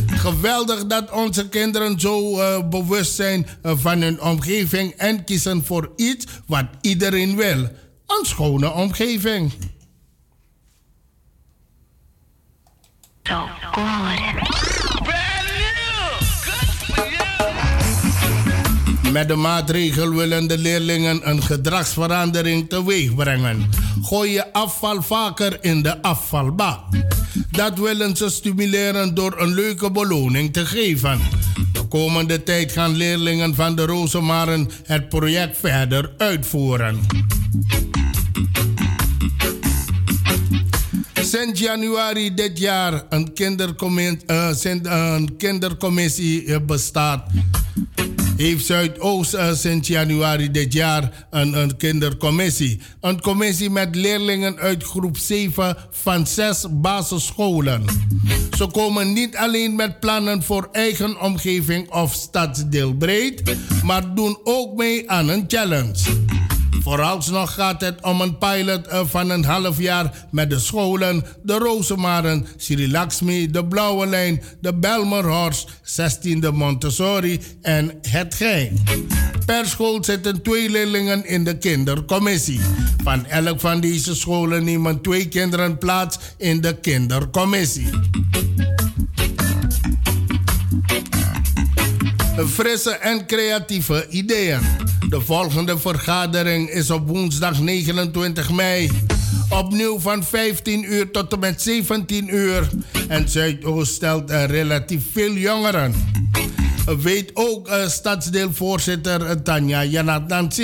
Geweldig 0.07 0.85
dat 0.85 1.11
onze 1.11 1.49
kinderen 1.49 1.99
zo 1.99 2.39
uh, 2.39 2.69
bewust 2.69 3.15
zijn 3.15 3.47
uh, 3.63 3.71
van 3.75 4.01
hun 4.01 4.21
omgeving 4.21 4.91
en 4.91 5.23
kiezen 5.23 5.65
voor 5.65 5.91
iets 5.95 6.25
wat 6.45 6.65
iedereen 6.81 7.35
wil: 7.35 7.69
een 8.07 8.25
schone 8.25 8.71
omgeving. 8.71 9.53
Met 19.11 19.27
de 19.27 19.35
maatregel 19.35 20.13
willen 20.13 20.47
de 20.47 20.57
leerlingen 20.57 21.29
een 21.29 21.43
gedragsverandering 21.43 22.69
teweeg 22.69 23.15
brengen. 23.15 23.69
Gooi 24.01 24.31
je 24.31 24.53
afval 24.53 25.01
vaker 25.01 25.57
in 25.61 25.81
de 25.81 26.01
afvalbak. 26.01 26.79
Dat 27.51 27.77
willen 27.77 28.15
ze 28.15 28.29
stimuleren 28.29 29.13
door 29.13 29.41
een 29.41 29.53
leuke 29.53 29.91
beloning 29.91 30.53
te 30.53 30.65
geven. 30.65 31.19
De 31.73 31.83
komende 31.87 32.43
tijd 32.43 32.71
gaan 32.71 32.95
leerlingen 32.95 33.55
van 33.55 33.75
de 33.75 33.85
Rosemaren 33.85 34.69
het 34.83 35.09
project 35.09 35.57
verder 35.57 36.11
uitvoeren. 36.17 36.99
Sinds 41.13 41.59
januari 41.59 42.33
dit 42.33 42.59
jaar 42.59 43.03
een, 43.09 43.31
uh, 44.27 44.49
een 45.15 45.37
kindercommissie 45.37 46.61
bestaat 46.61 47.23
heeft 48.37 48.65
Zuidoost 48.65 49.33
uh, 49.33 49.53
sinds 49.53 49.87
januari 49.87 50.51
dit 50.51 50.73
jaar 50.73 51.27
een, 51.29 51.53
een 51.53 51.77
kindercommissie. 51.77 52.79
Een 53.01 53.21
commissie 53.21 53.69
met 53.69 53.95
leerlingen 53.95 54.57
uit 54.57 54.83
groep 54.83 55.17
7 55.17 55.77
van 55.89 56.27
zes 56.27 56.65
basisscholen. 56.71 57.85
Ze 58.57 58.67
komen 58.67 59.13
niet 59.13 59.35
alleen 59.35 59.75
met 59.75 59.99
plannen 59.99 60.43
voor 60.43 60.69
eigen 60.71 61.21
omgeving 61.21 61.91
of 61.91 62.13
stadsdeelbreed, 62.13 63.55
maar 63.83 64.15
doen 64.15 64.39
ook 64.43 64.77
mee 64.77 65.09
aan 65.09 65.29
een 65.29 65.43
challenge. 65.47 66.36
Vooralsnog 66.79 67.53
gaat 67.53 67.81
het 67.81 68.01
om 68.01 68.21
een 68.21 68.37
pilot 68.37 68.87
eh, 68.87 69.01
van 69.05 69.29
een 69.29 69.45
half 69.45 69.79
jaar 69.79 70.27
met 70.31 70.49
de 70.49 70.59
scholen, 70.59 71.25
de 71.43 71.53
Rosemaren, 71.53 72.47
Sri 72.57 72.91
Lakshmi, 72.91 73.51
de 73.51 73.65
Blauwe 73.65 74.07
Lijn, 74.07 74.41
de 74.61 74.73
Belmerhorst, 74.73 75.69
16e 75.83 76.51
Montessori 76.53 77.41
en 77.61 77.91
Het 78.01 78.35
Gein. 78.35 78.83
Per 79.45 79.65
school 79.65 80.03
zitten 80.03 80.41
twee 80.41 80.69
leerlingen 80.69 81.25
in 81.25 81.43
de 81.43 81.57
kindercommissie. 81.57 82.59
Van 83.03 83.25
elk 83.25 83.59
van 83.59 83.79
deze 83.79 84.15
scholen 84.15 84.63
nemen 84.63 85.01
twee 85.01 85.27
kinderen 85.27 85.77
plaats 85.77 86.17
in 86.37 86.61
de 86.61 86.79
kindercommissie. 86.79 87.89
Frisse 92.45 92.91
en 92.91 93.25
creatieve 93.25 94.05
ideeën. 94.09 94.59
De 95.09 95.21
volgende 95.21 95.77
vergadering 95.77 96.69
is 96.69 96.89
op 96.89 97.07
woensdag 97.07 97.59
29 97.59 98.51
mei. 98.51 98.91
Opnieuw 99.49 99.99
van 99.99 100.23
15 100.23 100.93
uur 100.93 101.11
tot 101.11 101.33
en 101.33 101.39
met 101.39 101.61
17 101.61 102.35
uur. 102.35 102.69
En 103.07 103.29
Zuidoost 103.29 103.93
stelt 103.93 104.31
relatief 104.31 105.03
veel 105.11 105.33
jongeren. 105.33 105.93
Weet 106.95 107.31
ook 107.33 107.69
uh, 107.69 107.87
stadsdeelvoorzitter 107.87 109.41
Tanja 109.41 109.83
Janat. 109.83 110.57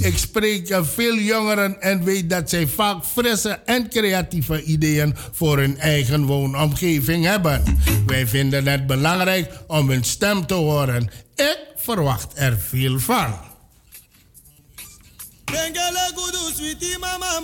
Ik 0.00 0.18
spreek 0.18 0.70
uh, 0.70 0.84
veel 0.84 1.14
jongeren 1.14 1.80
en 1.80 2.04
weet 2.04 2.30
dat 2.30 2.50
zij 2.50 2.66
vaak 2.66 3.04
frisse 3.04 3.50
en 3.64 3.88
creatieve 3.88 4.62
ideeën 4.62 5.16
voor 5.32 5.58
hun 5.58 5.78
eigen 5.78 6.24
woonomgeving 6.24 7.24
hebben. 7.24 7.62
Wij 8.06 8.26
vinden 8.26 8.66
het 8.66 8.86
belangrijk 8.86 9.52
om 9.66 9.90
hun 9.90 10.04
stem 10.04 10.46
te 10.46 10.54
horen. 10.54 11.10
Ik 11.34 11.58
verwacht 11.76 12.32
er 12.34 12.58
veel 12.58 12.98
van. 12.98 13.34
Bengele 15.44 16.12
sweetie 16.54 16.98
mama 16.98 17.40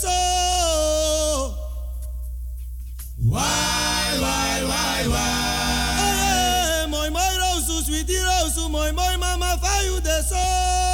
so. 0.00 1.54
Why 3.16 4.18
why 4.20 4.62
why 5.08 5.43
sweetie 8.04 8.20
rosu 8.20 8.68
moi 8.68 8.92
moi 8.92 9.16
mama 9.18 9.56
fayu 9.58 10.00
de 10.00 10.22
so. 10.28 10.93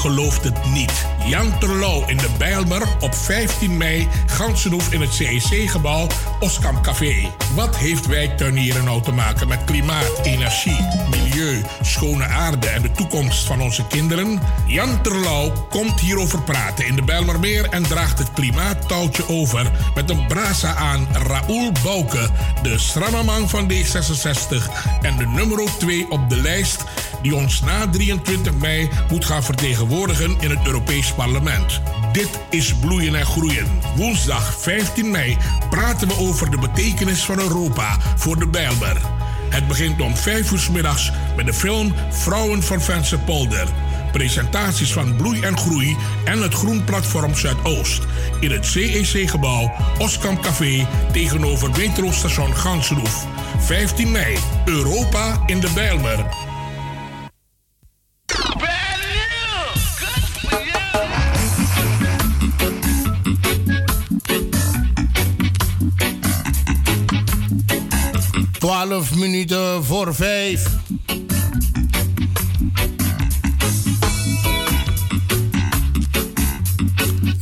Gelooft 0.00 0.44
het 0.44 0.64
niet. 0.72 1.06
Jan 1.26 1.58
Terlouw 1.58 2.04
in 2.06 2.16
de 2.16 2.28
Bijlmer 2.38 2.82
op 3.00 3.14
15 3.14 3.76
mei, 3.76 4.08
Gansenhoef 4.26 4.92
in 4.92 5.00
het 5.00 5.14
CEC-gebouw, 5.14 6.06
Oskam 6.38 6.82
Café. 6.82 7.30
Wat 7.54 7.76
heeft 7.76 8.06
wijktuinieren 8.06 8.84
nou 8.84 9.02
te 9.02 9.12
maken 9.12 9.48
met 9.48 9.64
klimaat, 9.64 10.20
energie, 10.22 10.86
milieu, 11.10 11.62
schone 11.80 12.24
aarde 12.24 12.68
en 12.68 12.82
de 12.82 12.92
toekomst 12.92 13.46
van 13.46 13.60
onze 13.60 13.86
kinderen? 13.86 14.40
Jan 14.66 15.02
Terlouw 15.02 15.66
komt 15.68 16.00
hierover 16.00 16.42
praten 16.42 16.86
in 16.86 16.96
de 16.96 17.02
Bijlmermeer 17.02 17.68
en 17.68 17.82
draagt 17.82 18.18
het 18.18 18.32
klimaattouwtje 18.32 19.28
over 19.28 19.70
met 19.94 20.10
een 20.10 20.26
brasa 20.26 20.74
aan 20.74 21.08
Raoul 21.12 21.72
Bouke, 21.82 22.28
de 22.62 22.78
strammerman 22.78 23.48
van 23.48 23.72
D66 23.72 24.54
en 25.02 25.16
de 25.16 25.26
nummer 25.26 25.58
2 25.78 26.10
op 26.10 26.30
de 26.30 26.36
lijst 26.36 26.84
die 27.22 27.34
ons 27.34 27.60
na 27.60 27.88
23 27.88 28.54
mei 28.54 28.90
moet 29.10 29.24
gaan 29.24 29.42
vertegenwoordigen 29.42 30.36
in 30.40 30.50
het 30.50 30.66
Europees 30.66 31.12
Parlement. 31.12 31.80
Dit 32.12 32.28
is 32.50 32.74
Bloeien 32.74 33.14
en 33.14 33.26
Groeien. 33.26 33.66
Woensdag 33.96 34.54
15 34.60 35.10
mei 35.10 35.36
praten 35.70 36.08
we 36.08 36.18
over 36.18 36.50
de 36.50 36.58
betekenis 36.58 37.24
van 37.24 37.38
Europa 37.38 37.96
voor 38.16 38.38
de 38.38 38.46
Bijlmer. 38.46 38.96
Het 39.48 39.68
begint 39.68 40.00
om 40.00 40.16
5 40.16 40.50
uur 40.50 40.68
middags 40.72 41.12
met 41.36 41.46
de 41.46 41.54
film 41.54 41.94
Vrouwen 42.10 42.62
van 42.62 42.80
Polder. 43.24 43.68
Presentaties 44.12 44.92
van 44.92 45.16
Bloei 45.16 45.40
en 45.40 45.58
Groei 45.58 45.96
en 46.24 46.42
het 46.42 46.54
Groenplatform 46.54 47.34
Zuidoost. 47.34 48.02
In 48.40 48.50
het 48.50 48.66
CEC-gebouw 48.66 49.72
Oskam 49.98 50.40
Café 50.40 50.86
tegenover 51.12 51.70
metrostation 51.70 52.56
Gansenhoef. 52.56 53.26
15 53.58 54.10
mei, 54.10 54.38
Europa 54.64 55.42
in 55.46 55.60
de 55.60 55.70
Bijlmer. 55.74 56.49
Twaalf 68.70 69.14
minuten 69.14 69.84
voor 69.84 70.14
vijf. 70.14 70.64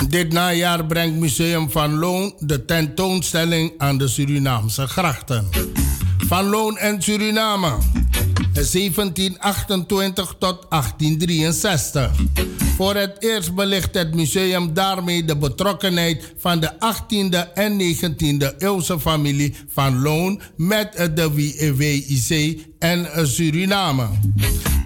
Dit 0.09 0.33
najaar 0.33 0.87
brengt 0.87 1.18
Museum 1.18 1.70
van 1.70 1.95
Loon 1.95 2.35
de 2.39 2.64
tentoonstelling 2.64 3.72
aan 3.79 3.99
de 3.99 4.09
Surinaamse 4.09 4.87
grachten. 4.87 5.49
Van 6.18 6.45
Loon 6.45 6.79
en 6.79 7.03
Suriname. 7.03 7.97
1728 8.65 10.35
tot 10.39 10.67
1863. 10.69 12.11
Voor 12.77 12.95
het 12.95 13.17
eerst 13.19 13.55
belicht 13.55 13.95
het 13.95 14.15
museum 14.15 14.75
daarmee 14.75 15.25
de 15.25 15.37
betrokkenheid 15.37 16.35
van 16.37 16.61
de 16.61 16.73
18e 16.73 17.53
en 17.55 17.81
19e 17.81 18.57
eeuwse 18.59 19.01
familie 19.01 19.55
van 19.69 20.03
Loon 20.03 20.41
met 20.57 21.11
de 21.15 21.33
WIC 21.77 22.61
en 22.79 23.09
Suriname. 23.29 24.07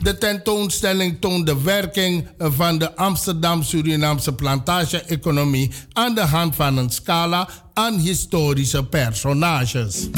De 0.03 0.19
tentoonstelling 0.19 1.17
toont 1.21 1.47
de 1.47 1.63
werking 1.63 2.29
van 2.39 2.79
de 2.79 2.97
Amsterdam-Surinaamse 2.97 4.33
plantage-economie 4.33 5.71
aan 5.93 6.15
de 6.15 6.21
hand 6.21 6.55
van 6.55 6.77
een 6.77 6.91
scala 6.91 7.49
aan 7.73 7.99
historische 7.99 8.85
personages. 8.85 10.09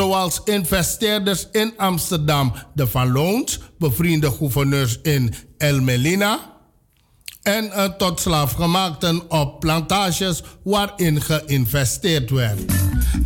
Zoals 0.00 0.40
investeerders 0.44 1.46
in 1.52 1.72
Amsterdam, 1.76 2.52
de 2.74 2.86
Van 2.86 3.48
bevriende 3.78 4.30
gouverneurs 4.30 4.98
in 5.02 5.34
El 5.58 5.80
en 7.42 7.64
uh, 7.64 7.84
tot 7.84 8.20
slaafgemaakten 8.20 9.30
op 9.30 9.60
plantages 9.60 10.42
waarin 10.62 11.20
geïnvesteerd 11.22 12.30
werd. 12.30 12.60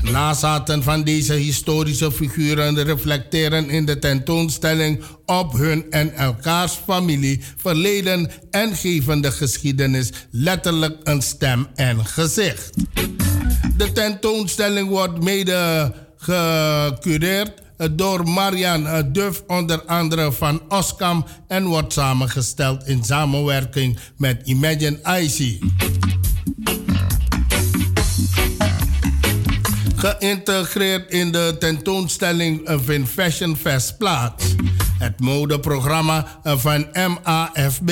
Nazaten 0.03 0.83
van 0.83 1.05
deze 1.05 1.33
historische 1.33 2.13
figuren 2.13 2.83
reflecteren 2.83 3.71
in 3.71 3.87
de 3.87 3.99
tentoonstelling 3.99 5.03
op 5.27 5.53
hun 5.53 5.91
en 5.91 6.15
elkaars 6.15 6.73
familie, 6.73 7.41
verleden 7.57 8.31
en 8.51 8.77
geven 8.77 9.21
de 9.21 9.33
geschiedenis 9.33 10.11
letterlijk 10.31 10.97
een 11.03 11.23
stem 11.23 11.67
en 11.75 12.07
gezicht. 12.07 12.71
De 13.77 13.93
tentoonstelling 13.93 14.89
wordt 14.89 15.23
mede 15.23 15.93
gecureerd 16.25 17.53
door 17.93 18.29
Marian 18.29 19.13
Duff, 19.13 19.43
onder 19.47 19.83
andere 19.83 20.33
van 20.33 20.63
Oskam, 20.69 21.27
en 21.49 21.65
wordt 21.65 21.93
samengesteld 21.93 22.87
in 22.87 23.05
samenwerking 23.05 23.99
met 24.17 24.41
Imagine 24.45 24.99
IC. 25.21 25.59
Geïntegreerd 29.97 31.11
in 31.11 31.33
de 31.33 31.57
tentoonstelling 31.59 32.61
vindt 32.85 33.09
Fashion 33.11 33.57
Fest 33.57 33.99
plaats. 33.99 34.55
Het 34.99 35.21
modeprogramma 35.21 36.27
van 36.43 36.87
MAFB. 36.93 37.91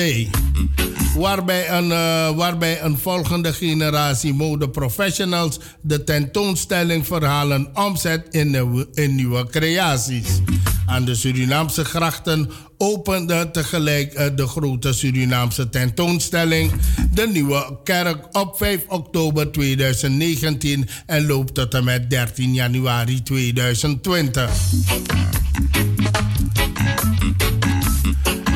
Waarbij 1.17 1.69
een, 1.69 1.89
uh, 1.89 2.29
waarbij 2.29 2.81
een 2.81 2.97
volgende 2.97 3.53
generatie 3.53 4.33
modeprofessionals 4.33 5.59
de 5.81 6.03
tentoonstelling 6.03 7.05
verhalen 7.05 7.69
omzet 7.73 8.27
in, 8.31 8.51
nieuwe, 8.51 8.87
in 8.93 9.15
nieuwe 9.15 9.47
creaties. 9.47 10.41
Aan 10.85 11.05
de 11.05 11.15
Surinaamse 11.15 11.85
grachten 11.85 12.51
opende 12.77 13.51
tegelijk 13.51 14.19
uh, 14.19 14.25
de 14.35 14.47
grote 14.47 14.93
Surinaamse 14.93 15.69
tentoonstelling 15.69 16.71
De 17.13 17.27
Nieuwe 17.27 17.79
Kerk 17.83 18.37
op 18.37 18.57
5 18.57 18.85
oktober 18.87 19.51
2019 19.51 20.87
en 21.05 21.25
loopt 21.25 21.53
tot 21.53 21.73
en 21.73 21.83
met 21.83 22.09
13 22.09 22.53
januari 22.53 23.23
2020. 23.23 24.49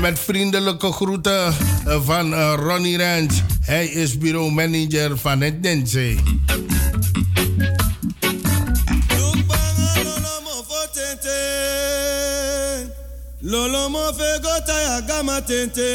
Met 0.02 0.20
vriendelijke 0.20 0.92
groeten 0.92 1.54
van 1.86 2.34
uh, 2.34 2.54
Ronnie 2.56 2.98
Ranch. 2.98 3.34
Hij 3.62 3.86
is 3.86 4.18
bureau-manager 4.18 5.18
van 5.18 5.42
het 5.42 5.64
Dense. 5.64 6.16
Lolo 13.40 13.90
mo 13.90 14.14
fe 14.14 14.40
gota 14.42 14.82
ya 14.82 15.02
gama 15.08 15.42
tente. 15.42 15.88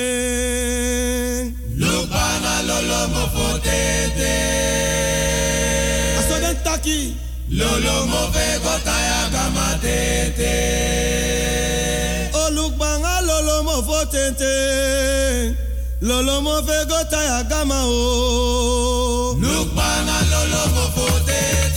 Fo 3.33 3.59
tente. 3.61 4.33
Asoden 6.19 6.63
taki. 6.63 7.17
Lolo 7.49 8.07
mo 8.07 8.31
fe 8.33 8.59
gota 8.63 8.97
ya 9.01 9.29
gama 9.33 9.79
tente. 9.81 10.53
Fo 13.83 14.07
tente. 14.07 15.57
Lolo 16.01 16.41
mo 16.41 16.63
fe 16.67 16.85
gota 16.89 17.23
ya 17.23 17.43
gama 17.45 17.85
o. 17.87 19.37
Lukbanga 19.41 20.19
lolo 20.31 20.63
mo 20.75 20.85
fo 20.95 21.07
tente. 21.27 21.72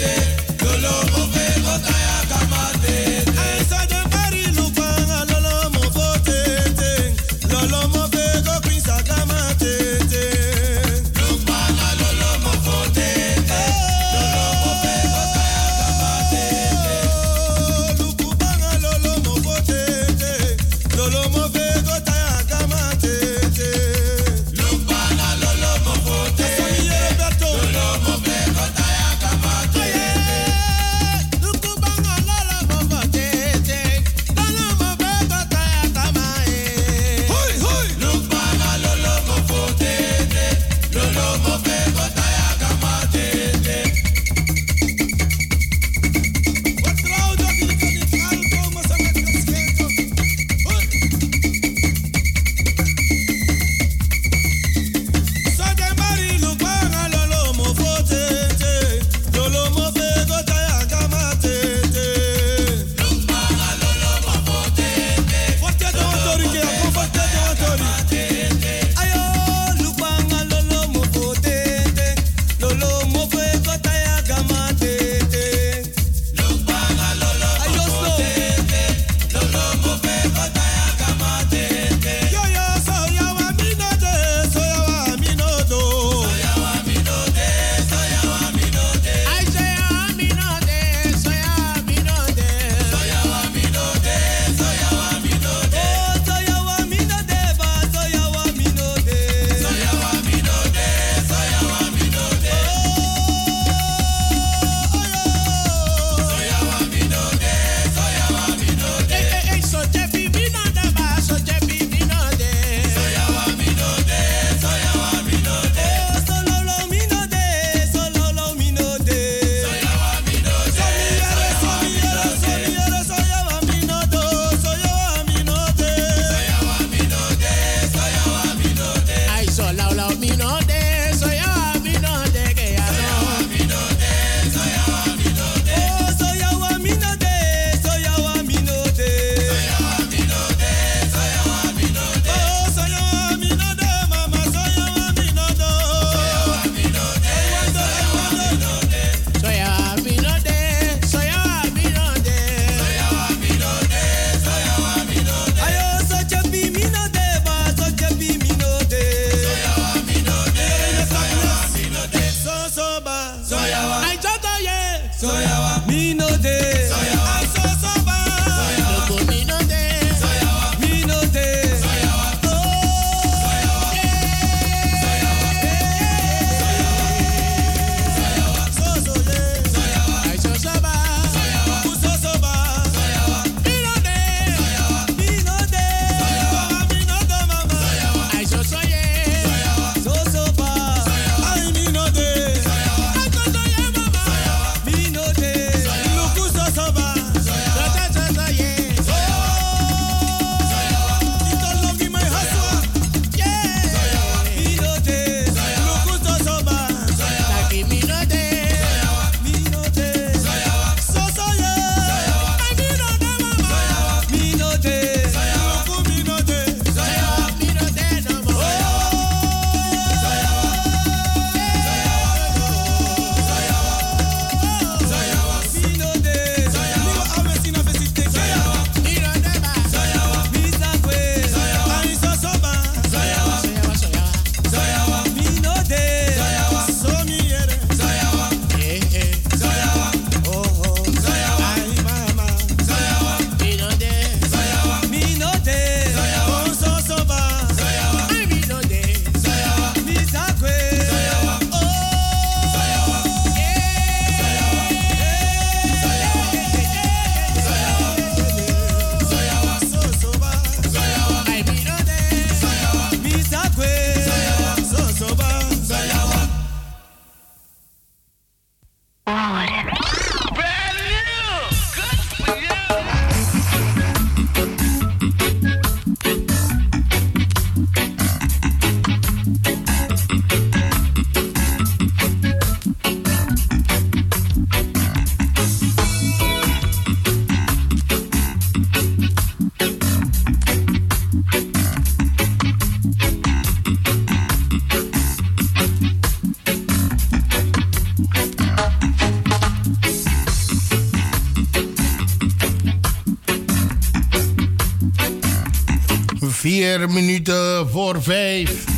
Minuten 306.99 307.89
voor 307.89 308.23
vijf. 308.23 308.94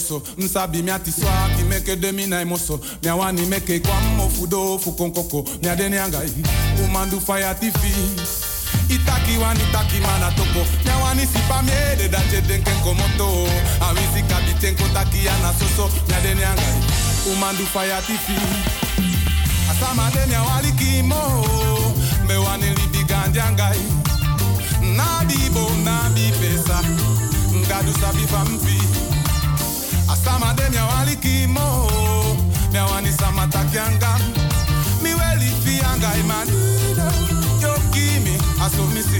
Goso, 0.00 0.22
nsabi 0.38 0.82
mi 0.82 0.90
ati 0.90 1.12
meke 1.68 1.96
de 1.96 2.12
mi 2.12 2.26
na 2.26 2.40
emoso. 2.40 2.80
Mi 3.02 3.08
awani 3.08 3.46
meke 3.46 3.80
kwa 3.80 4.00
mo 4.16 4.28
fudo 4.28 4.78
fu 4.78 4.92
konkoko, 4.92 5.44
mi 5.62 5.68
adeni 5.68 5.98
angai, 5.98 6.32
umandu 6.84 7.20
fire 7.20 7.54
tifi. 7.60 7.92
Itaki 8.88 9.36
wani 9.38 9.60
taki 9.72 10.00
mana 10.00 10.30
toko, 10.36 10.64
mi 10.84 10.90
awani 10.90 11.26
sipa 11.26 11.62
mi 11.62 11.70
ede 11.70 12.08
da 12.08 12.18
che 12.30 12.40
denken 12.40 12.80
komoto. 12.82 13.48
Awisi 13.80 14.22
kabiten 14.28 14.76
ko 14.76 14.84
taki 14.94 15.28
ana 15.28 15.52
soso, 15.58 15.90
mi 16.08 16.14
adeni 16.14 16.44
angai, 16.44 16.80
umandu 17.32 17.66
fire 17.66 18.00
tifi. 18.06 18.34
Asama 19.70 20.10
de 20.10 20.34
awali 20.34 20.72
kimo, 20.72 21.44
me 22.26 22.36
wani 22.36 22.68
libi 22.74 23.04
ganjangai. 23.04 23.78
Nabi 24.96 25.50
bo 25.52 25.68
nabi 25.84 26.32
pesa, 26.40 26.80
ngadu 27.52 27.92
sabi. 28.00 28.79
Asama 30.30 30.54
de 30.54 30.70
mi 30.70 30.76
awali 30.78 31.16
kimo, 31.16 31.88
mi 32.72 32.78
awani 32.78 33.12
sama 33.12 33.46
takyanga. 33.48 34.16
Mi 35.02 35.10
weli 35.14 35.50
fianga 35.64 36.10
imani, 36.20 36.52
yo 37.62 37.74
kimi 37.92 38.38
asomisi. 38.64 39.18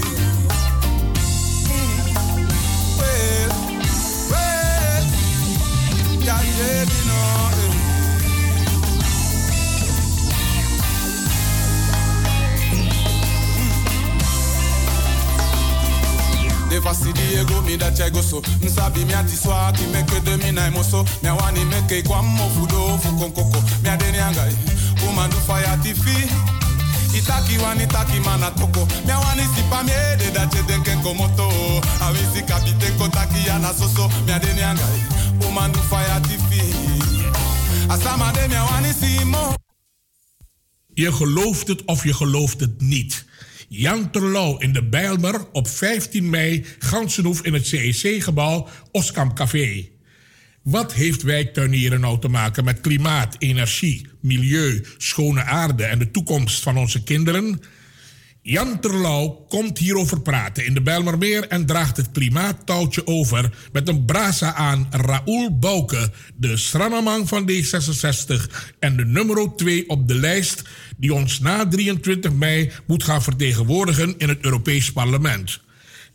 De 16.81 16.87
fasi 16.87 17.11
di 17.11 17.35
ego 17.35 17.61
mi 17.61 17.77
da 17.77 17.91
chai 17.91 18.09
goso 18.09 18.41
Nsabi 18.61 19.05
mi 19.05 19.13
ati 19.13 19.35
swa 19.35 19.71
ki 19.71 19.85
meke 19.91 20.19
de 20.23 20.37
mi 20.37 20.51
na 20.51 20.65
emoso 20.65 21.05
Mi 21.21 21.29
awani 21.29 21.65
meke 21.65 22.01
kwa 22.01 22.21
mo 22.21 22.49
fudo 22.49 22.97
fu 22.97 23.09
konkoko 23.17 23.63
Mi 23.83 23.89
adeni 23.89 24.17
angai 24.17 24.55
Umandu 25.09 25.37
fire 25.37 25.77
tifi 25.83 26.27
Itaki 27.17 27.57
wani 27.57 27.87
taki 27.87 28.19
mana 28.19 28.51
toko. 28.51 28.87
Mi 29.05 29.11
awani 29.11 29.43
sipa 29.55 29.83
mi 29.83 29.91
ede 29.91 30.31
da 30.31 30.47
che 30.47 30.63
denken 30.65 31.01
komoto. 31.01 31.49
Awisi 31.99 32.41
kapiten 32.45 32.97
ko 32.97 33.07
taki 33.09 33.45
yana 33.45 33.73
soso. 33.73 34.09
Mi 34.25 34.31
adeni 34.31 34.61
angai 34.61 35.01
Umandu 35.47 35.79
fire 35.79 36.19
tifi 36.21 36.61
Asama 37.89 38.31
de 38.31 38.47
mi 38.47 38.55
awani 38.55 38.93
simo 38.99 39.53
Je 40.93 41.11
gelooft 41.11 41.67
het 41.67 41.85
of 41.85 42.03
je 42.03 42.13
gelooft 42.13 42.59
het 42.59 42.81
niet. 42.81 43.25
Jan 43.73 44.11
Terlouw 44.11 44.57
in 44.57 44.73
de 44.73 44.83
Bijlmer 44.83 45.47
op 45.51 45.67
15 45.67 46.29
mei 46.29 46.65
Gansenhoef 46.79 47.41
in 47.41 47.53
het 47.53 47.67
CEC-gebouw 47.67 48.67
Oskam 48.91 49.33
Café. 49.33 49.89
Wat 50.61 50.93
heeft 50.93 51.21
wijktuinieren 51.21 51.99
nou 51.99 52.19
te 52.19 52.27
maken 52.27 52.63
met 52.63 52.81
klimaat, 52.81 53.35
energie, 53.39 54.07
milieu, 54.21 54.85
schone 54.97 55.43
aarde 55.43 55.83
en 55.83 55.99
de 55.99 56.11
toekomst 56.11 56.63
van 56.63 56.77
onze 56.77 57.03
kinderen? 57.03 57.59
Jan 58.43 58.79
Terlouw 58.79 59.45
komt 59.49 59.77
hierover 59.77 60.21
praten 60.21 60.65
in 60.65 60.73
de 60.73 60.81
Bijlmermeer 60.81 61.47
en 61.47 61.65
draagt 61.65 61.97
het 61.97 62.11
klimaattouwtje 62.11 63.07
over 63.07 63.53
met 63.71 63.87
een 63.87 64.05
brasa 64.05 64.53
aan 64.53 64.87
Raoul 64.89 65.57
Bouke, 65.59 66.11
de 66.35 66.57
Sranamang 66.57 67.27
van 67.27 67.51
D66 67.51 68.53
en 68.79 68.95
de 68.95 69.05
nummer 69.05 69.55
2 69.55 69.89
op 69.89 70.07
de 70.07 70.15
lijst 70.15 70.63
die 71.01 71.13
ons 71.13 71.39
na 71.41 71.65
23 71.67 72.33
mei 72.33 72.71
moet 72.87 73.03
gaan 73.03 73.23
vertegenwoordigen 73.23 74.13
in 74.17 74.29
het 74.29 74.45
Europees 74.45 74.91
Parlement. 74.91 75.59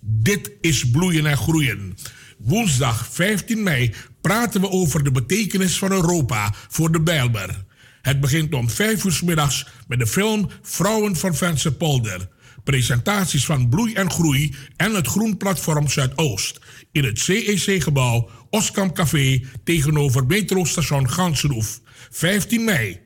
Dit 0.01 0.51
is 0.61 0.91
bloeien 0.91 1.27
en 1.27 1.37
groeien. 1.37 1.97
Woensdag 2.39 3.09
15 3.11 3.63
mei 3.63 3.95
praten 4.21 4.61
we 4.61 4.71
over 4.71 5.05
de 5.05 5.11
betekenis 5.11 5.79
van 5.79 5.93
Europa 5.93 6.55
voor 6.69 6.93
de 6.93 7.01
Bijlmer. 7.01 7.65
Het 8.03 8.21
begint 8.21 8.55
om 8.55 8.71
5 8.71 9.05
uur 9.05 9.21
middags 9.25 9.67
met 9.89 9.99
de 9.99 10.07
film 10.07 10.51
Vrouwen 10.63 11.17
van 11.17 11.35
Vensterpolder. 11.35 12.29
Presentaties 12.65 13.45
van 13.45 13.69
Bloei 13.69 13.95
en 13.95 14.11
Groei 14.11 14.55
en 14.77 14.95
het 14.95 15.07
Groenplatform 15.07 15.89
Zuidoost. 15.89 16.59
In 16.93 17.05
het 17.05 17.19
CEC-gebouw 17.19 18.31
Oskam 18.51 18.93
Café 18.93 19.43
tegenover 19.65 20.27
metrostation 20.27 21.11
Gansenhoef. 21.11 21.81
15 22.11 22.65
mei. 22.65 23.06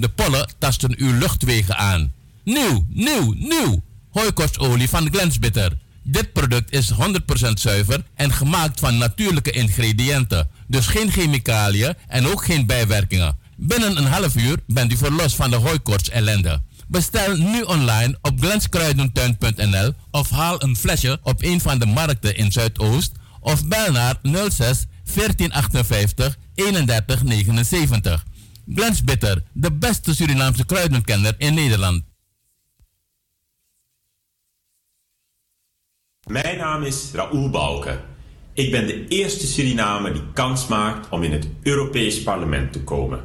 De 0.00 0.08
pollen 0.08 0.48
tasten 0.58 0.94
uw 0.98 1.18
luchtwegen 1.18 1.76
aan. 1.76 2.12
Nieuw, 2.44 2.84
nieuw, 2.88 3.34
nieuw. 3.36 3.82
Hooikoortsolie 4.10 4.88
van 4.88 5.08
Glensbitter. 5.12 5.78
Dit 6.02 6.32
product 6.32 6.72
is 6.72 6.92
100% 6.92 6.96
zuiver 7.54 8.04
en 8.14 8.32
gemaakt 8.32 8.80
van 8.80 8.98
natuurlijke 8.98 9.50
ingrediënten. 9.50 10.50
Dus 10.66 10.86
geen 10.86 11.10
chemicaliën 11.10 11.94
en 12.08 12.26
ook 12.26 12.44
geen 12.44 12.66
bijwerkingen. 12.66 13.38
Binnen 13.56 13.96
een 13.96 14.06
half 14.06 14.36
uur 14.36 14.58
bent 14.66 14.92
u 14.92 14.96
verlost 14.96 15.36
van 15.36 15.50
de 15.50 15.56
hooikoorts 15.56 16.08
ellende. 16.08 16.62
Bestel 16.88 17.36
nu 17.36 17.62
online 17.62 18.18
op 18.22 18.40
glenskruidentuin.nl 18.40 19.92
of 20.10 20.30
haal 20.30 20.62
een 20.62 20.76
flesje 20.76 21.20
op 21.22 21.42
een 21.42 21.60
van 21.60 21.78
de 21.78 21.86
markten 21.86 22.36
in 22.36 22.52
Zuidoost 22.52 23.12
of 23.40 23.66
bel 23.66 23.92
naar 23.92 24.16
06 24.22 24.86
1458 25.14 26.36
3179. 26.54 28.24
Bitter, 29.04 29.42
de 29.52 29.72
beste 29.72 30.14
Surinaamse 30.14 30.66
kruidenkenner 30.66 31.34
in 31.38 31.54
Nederland. 31.54 32.02
Mijn 36.26 36.58
naam 36.58 36.82
is 36.82 37.10
Raoul 37.12 37.50
Balken. 37.50 38.00
Ik 38.52 38.70
ben 38.70 38.86
de 38.86 39.08
eerste 39.08 39.46
Surinamer 39.46 40.12
die 40.12 40.22
kans 40.32 40.66
maakt 40.66 41.08
om 41.08 41.22
in 41.22 41.32
het 41.32 41.48
Europees 41.62 42.22
Parlement 42.22 42.72
te 42.72 42.82
komen. 42.82 43.24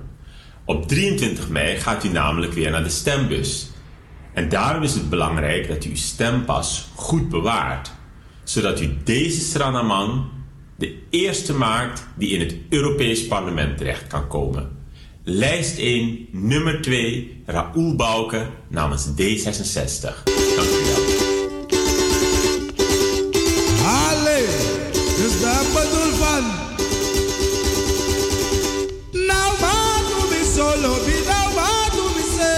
Op 0.65 0.87
23 0.87 1.49
mei 1.49 1.77
gaat 1.77 2.03
u 2.03 2.09
namelijk 2.09 2.53
weer 2.53 2.71
naar 2.71 2.83
de 2.83 2.89
stembus. 2.89 3.69
En 4.33 4.49
daarom 4.49 4.83
is 4.83 4.93
het 4.93 5.09
belangrijk 5.09 5.67
dat 5.67 5.85
u 5.85 5.89
uw 5.89 5.95
stempas 5.95 6.87
goed 6.95 7.29
bewaart, 7.29 7.91
zodat 8.43 8.81
u 8.81 8.97
deze 9.03 9.41
Sranaman 9.41 10.31
de 10.77 11.03
eerste 11.09 11.53
maakt 11.53 12.07
die 12.15 12.29
in 12.29 12.39
het 12.39 12.55
Europees 12.69 13.27
Parlement 13.27 13.77
terecht 13.77 14.07
kan 14.07 14.27
komen. 14.27 14.74
Lijst 15.27 15.77
1, 15.77 16.27
nummer 16.31 16.81
2, 16.81 17.43
Raoul 17.45 17.95
Bouke 17.95 18.47
namens 18.67 19.05
D66. 19.05 20.01
Dank 20.01 20.69
u 20.69 20.83
wel. 20.85 21.03
Allee, 23.85 24.45
dus 25.17 25.41
daar 25.41 25.63
bedoel 25.73 26.13
van. 26.13 26.43
Nou 29.27 29.59
maar 29.59 30.01
doe 30.09 30.25
me 30.29 30.51
solo, 30.55 30.95
nou 31.27 31.53
maar 31.55 31.89
doe 31.95 32.09
me 32.15 32.23
se. 32.37 32.53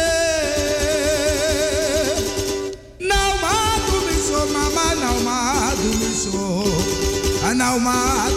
Nou 2.98 3.40
maar 3.42 3.80
doe 3.90 4.02
me 4.06 4.16
so, 4.28 4.38
mama, 4.54 4.94
nou 4.94 5.24
maar 5.24 5.74
doe 5.82 6.12
so. 6.32 6.64
En 7.48 7.58
nou 7.58 7.82
maar 7.82 8.37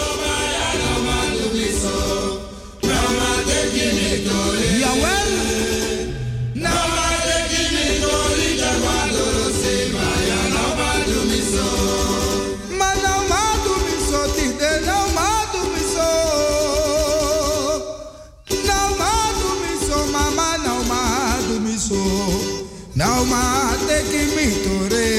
Ma 23.25 23.75
teki 23.87 24.23
mi 24.35 24.47
tore. 24.63 25.09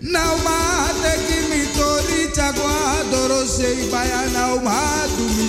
Nou 0.00 0.36
ma 0.44 0.88
teki 1.02 1.38
mi 1.50 1.62
tori 1.76 2.30
chagua 2.32 3.04
doro 3.10 3.44
sei 3.46 3.88
baya 3.90 4.24
nou 4.32 4.60
ma 4.62 5.06
do 5.16 5.24
mi 5.36 5.48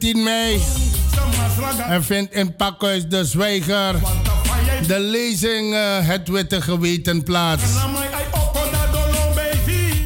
17 0.00 0.22
mei. 0.22 0.60
En 1.88 2.04
vindt 2.04 2.34
in 2.34 2.56
Pakhuis 2.56 3.08
de 3.08 3.24
Zwijger 3.24 3.94
de 4.86 5.00
lezing 5.00 5.74
uh, 5.74 6.08
Het 6.08 6.28
Witte 6.28 6.60
Geweten 6.60 7.22
plaats. 7.22 7.62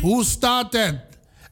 Hoe 0.00 0.24
staat 0.24 0.72
het 0.72 0.96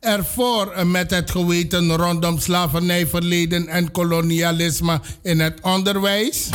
ervoor 0.01 0.87
met 0.87 1.11
het 1.11 1.31
geweten 1.31 1.97
rondom 1.97 2.39
slavernijverleden 2.39 3.69
en 3.69 3.91
kolonialisme 3.91 5.01
in 5.23 5.41
het 5.41 5.61
onderwijs? 5.61 6.49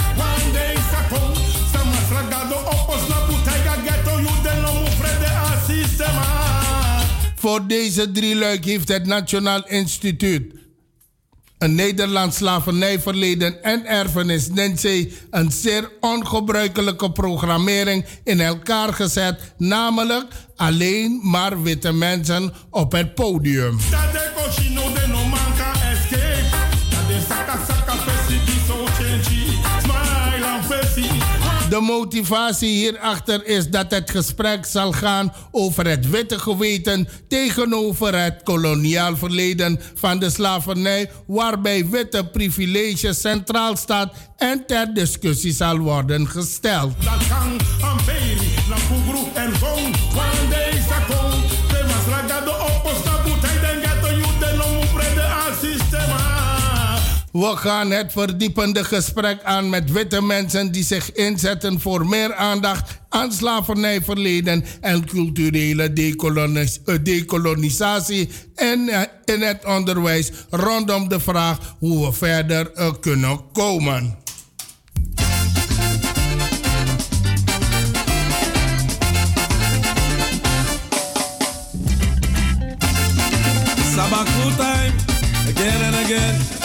Voor 7.36 7.68
deze 7.68 8.12
drie 8.12 8.36
luik 8.36 8.66
heeft 8.66 8.88
het 8.88 9.06
Nationaal 9.06 9.68
Instituut 9.68 10.57
een 11.58 11.76
Nederlands 11.76 12.38
slavernijverleden 12.38 13.64
en 13.64 13.86
erfenis 13.86 14.50
NENSE 14.50 15.12
een 15.32 15.52
zeer 15.52 15.92
ongebruikelijke 16.00 17.12
programmering 17.12 18.06
in 18.24 18.40
elkaar 18.40 18.94
gezet, 18.94 19.54
namelijk 19.58 20.26
alleen 20.56 21.20
maar 21.24 21.62
witte 21.62 21.92
mensen 21.92 22.54
op 22.70 22.92
het 22.92 23.16
podium. 23.16 23.78
De 31.70 31.80
motivatie 31.82 32.70
hierachter 32.70 33.46
is 33.46 33.70
dat 33.70 33.92
het 33.92 34.12
gesprek 34.12 34.66
zal 34.66 34.92
gaan 34.92 35.34
over 35.52 35.88
het 35.88 36.10
witte 36.10 36.40
geweten 36.40 37.08
tegenover 37.28 38.24
het 38.24 38.44
koloniaal 38.44 39.18
verleden 39.18 39.80
van 39.96 40.20
de 40.20 40.30
slavernij, 40.30 41.12
waarbij 41.26 41.88
witte 41.88 42.26
privileges 42.26 43.22
centraal 43.22 43.76
staat 43.76 44.14
en 44.38 44.64
ter 44.68 44.94
discussie 44.94 45.54
zal 45.54 45.78
worden 45.78 46.28
gesteld. 46.28 46.94
We 57.38 57.56
gaan 57.56 57.92
het 57.92 58.12
verdiepende 58.12 58.84
gesprek 58.84 59.44
aan 59.44 59.70
met 59.70 59.92
witte 59.92 60.22
mensen 60.22 60.72
die 60.72 60.84
zich 60.84 61.12
inzetten 61.12 61.80
voor 61.80 62.06
meer 62.06 62.36
aandacht 62.36 63.00
aan 63.10 63.32
slavernijverleden 63.32 64.66
en 64.82 65.06
culturele 65.06 65.94
decolonis 65.94 66.80
eh, 66.86 66.96
decolonisatie 67.04 68.30
en 68.56 68.90
eh, 68.90 69.02
in 69.26 69.42
het 69.42 69.66
onderwijs 69.66 70.32
rondom 70.50 71.10
de 71.10 71.20
vraag 71.20 71.76
hoe 71.80 72.06
we 72.06 72.14
verder 72.14 72.72
uh, 72.76 72.92
kunnen 73.00 73.52
komen. 73.52 74.18
Sabaku 83.96 84.56
time, 84.56 84.94
again 85.48 85.84
and 85.84 85.96
again. 85.96 86.57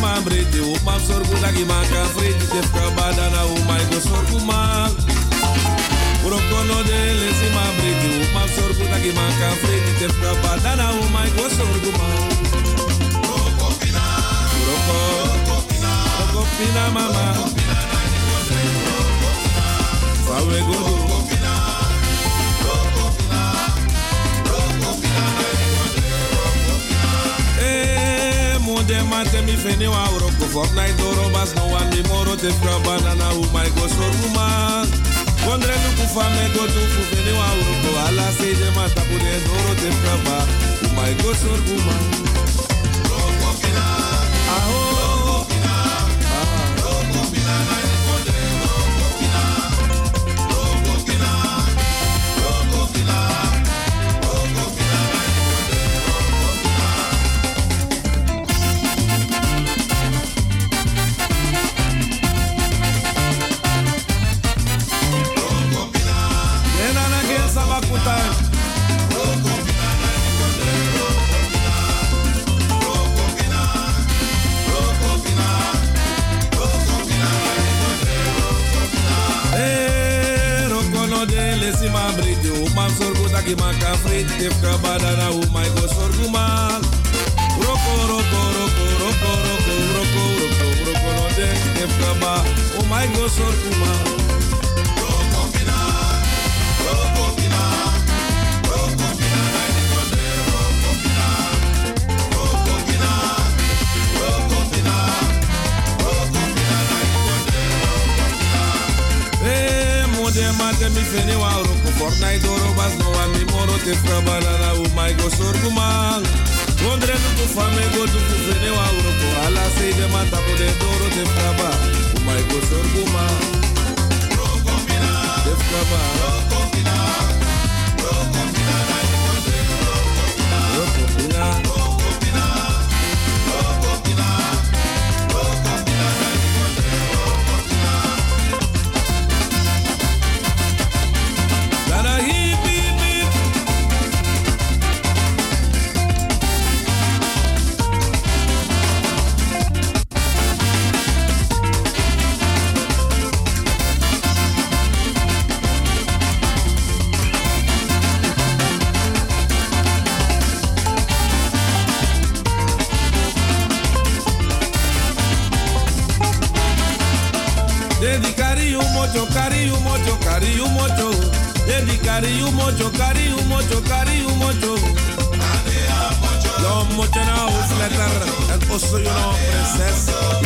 Man 0.00 0.24
brete 0.24 0.60
o 0.60 0.72
mam 0.84 1.00
sorgu 1.06 1.34
dagi 1.42 1.64
man 1.64 1.84
kan 1.92 2.06
friti 2.14 2.46
tef 2.52 2.68
ka 2.74 2.84
badana 2.96 3.42
o 3.52 3.56
mai 3.68 3.84
go 3.90 3.98
sorgu 4.08 4.38
man 4.48 4.90
Urokono 6.24 6.78
de 6.88 7.00
lesi 7.20 7.48
man 7.56 7.70
brete 7.78 8.08
o 8.16 8.22
mam 8.34 8.48
sorgu 8.56 8.84
dagi 8.92 9.12
man 9.18 9.32
kan 9.40 9.54
friti 9.60 9.92
tef 10.00 10.14
ka 10.22 10.32
badana 10.42 10.86
o 11.00 11.02
mai 11.14 11.28
go 11.36 11.44
sorgu 11.56 11.90
man 11.98 12.16
Uroko 13.28 13.68
Uroko 16.22 16.42
pina 16.56 16.84
mama 16.96 17.30
them 28.90 29.12
and 29.12 29.32
mi 29.32 29.40
me 29.46 29.52
if 29.54 29.64
anyone 29.66 30.10
will 30.10 30.26
go 30.34 30.46
for 30.50 30.66
night 30.74 30.94
door 30.98 31.14
bas 31.30 31.54
no 31.54 31.64
te 32.42 32.50
fra 32.58 32.74
banana 32.84 33.28
oh 33.38 33.46
my 33.54 33.68
go 33.78 33.86
so 33.86 34.06
ruma 34.18 34.46
Wondre 35.46 35.74
nu 35.82 35.90
ku 35.98 36.04
fa 36.14 36.24
me 36.34 36.44
go 36.54 36.66
tu 36.74 36.80
fu 36.92 37.02
anyone 37.18 37.54
ala 38.06 38.26
se 38.38 38.48
them 38.60 38.78
and 38.82 38.92
tapu 38.94 39.16
de 39.24 39.34
door 39.46 39.70
te 39.80 39.90
fra 40.00 40.14
ba 40.24 40.36
oh 40.84 40.92
my 40.96 41.12
go 41.22 41.30
so 41.40 42.29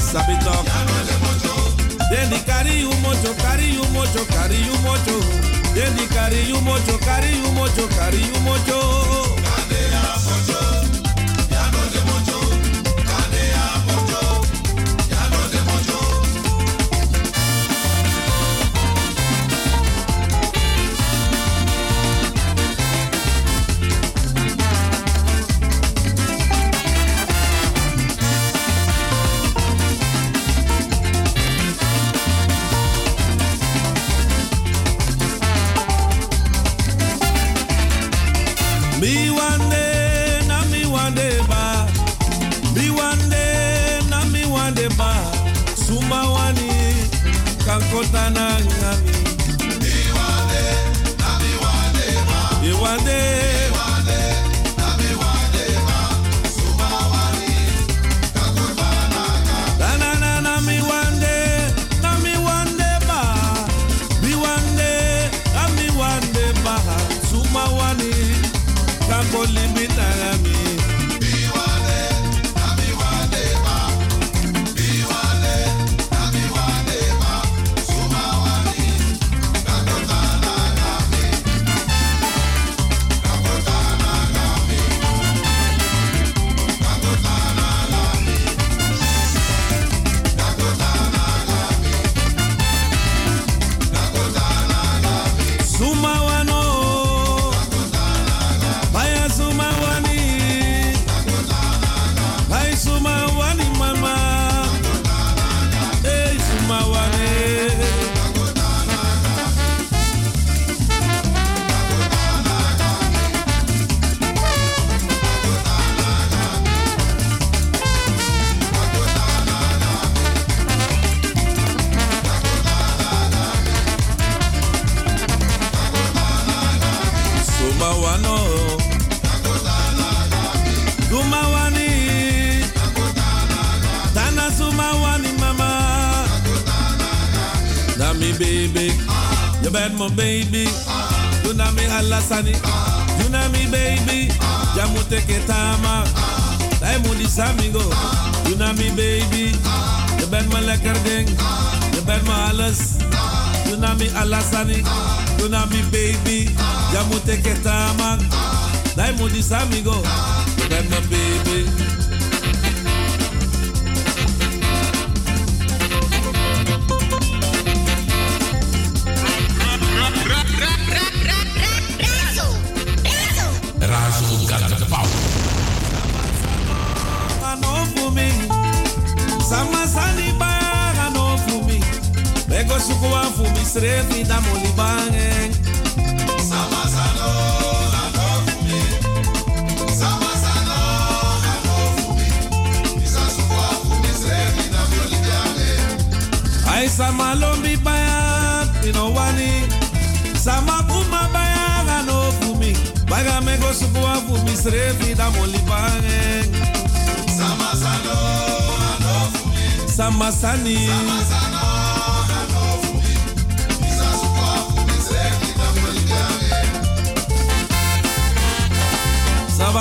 sabi 0.05 0.36
talk. 0.44 0.64
Then 2.10 2.31
they 2.31 2.39
carry 2.44 2.76
you 2.76 2.90
mojo, 3.02 3.32
carry 3.39 3.66
you 3.72 3.82
mojo, 3.97 4.22
carry 4.28 4.56
you 4.56 4.76
mojo. 4.85 5.16
Then 5.74 5.97
they 5.97 6.06
carry 6.06 6.43
mojo, 6.56 6.98
carry 7.01 7.32
you 7.32 7.48
mojo, 7.56 7.89
mojo. 8.47 9.44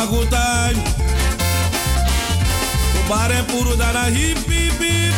Mago 0.04 0.26
time. 0.26 0.84
O 3.00 3.08
bar 3.08 3.32
é 3.32 3.42
puro 3.44 3.78
dana 3.78 4.10
hip 4.10 4.38
hip 4.52 4.84
hip. 4.84 5.16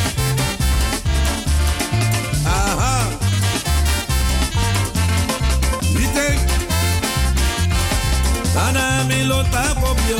Aha. 2.45 3.09
Vitek. 5.95 6.39
E 8.43 8.47
dana 8.53 9.03
milo 9.05 9.43
tapo 9.45 9.95
bio. 9.95 10.19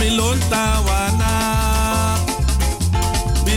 Milon 0.00 0.40
wana. 0.86 1.31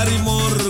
Arimor 0.00 0.69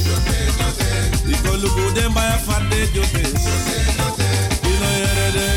Tolugu 1.43 1.85
den 1.95 2.11
fade 2.45 2.79
jote. 2.93 3.23
Ino 4.71 4.89
yere 4.99 5.27
de. 5.35 5.47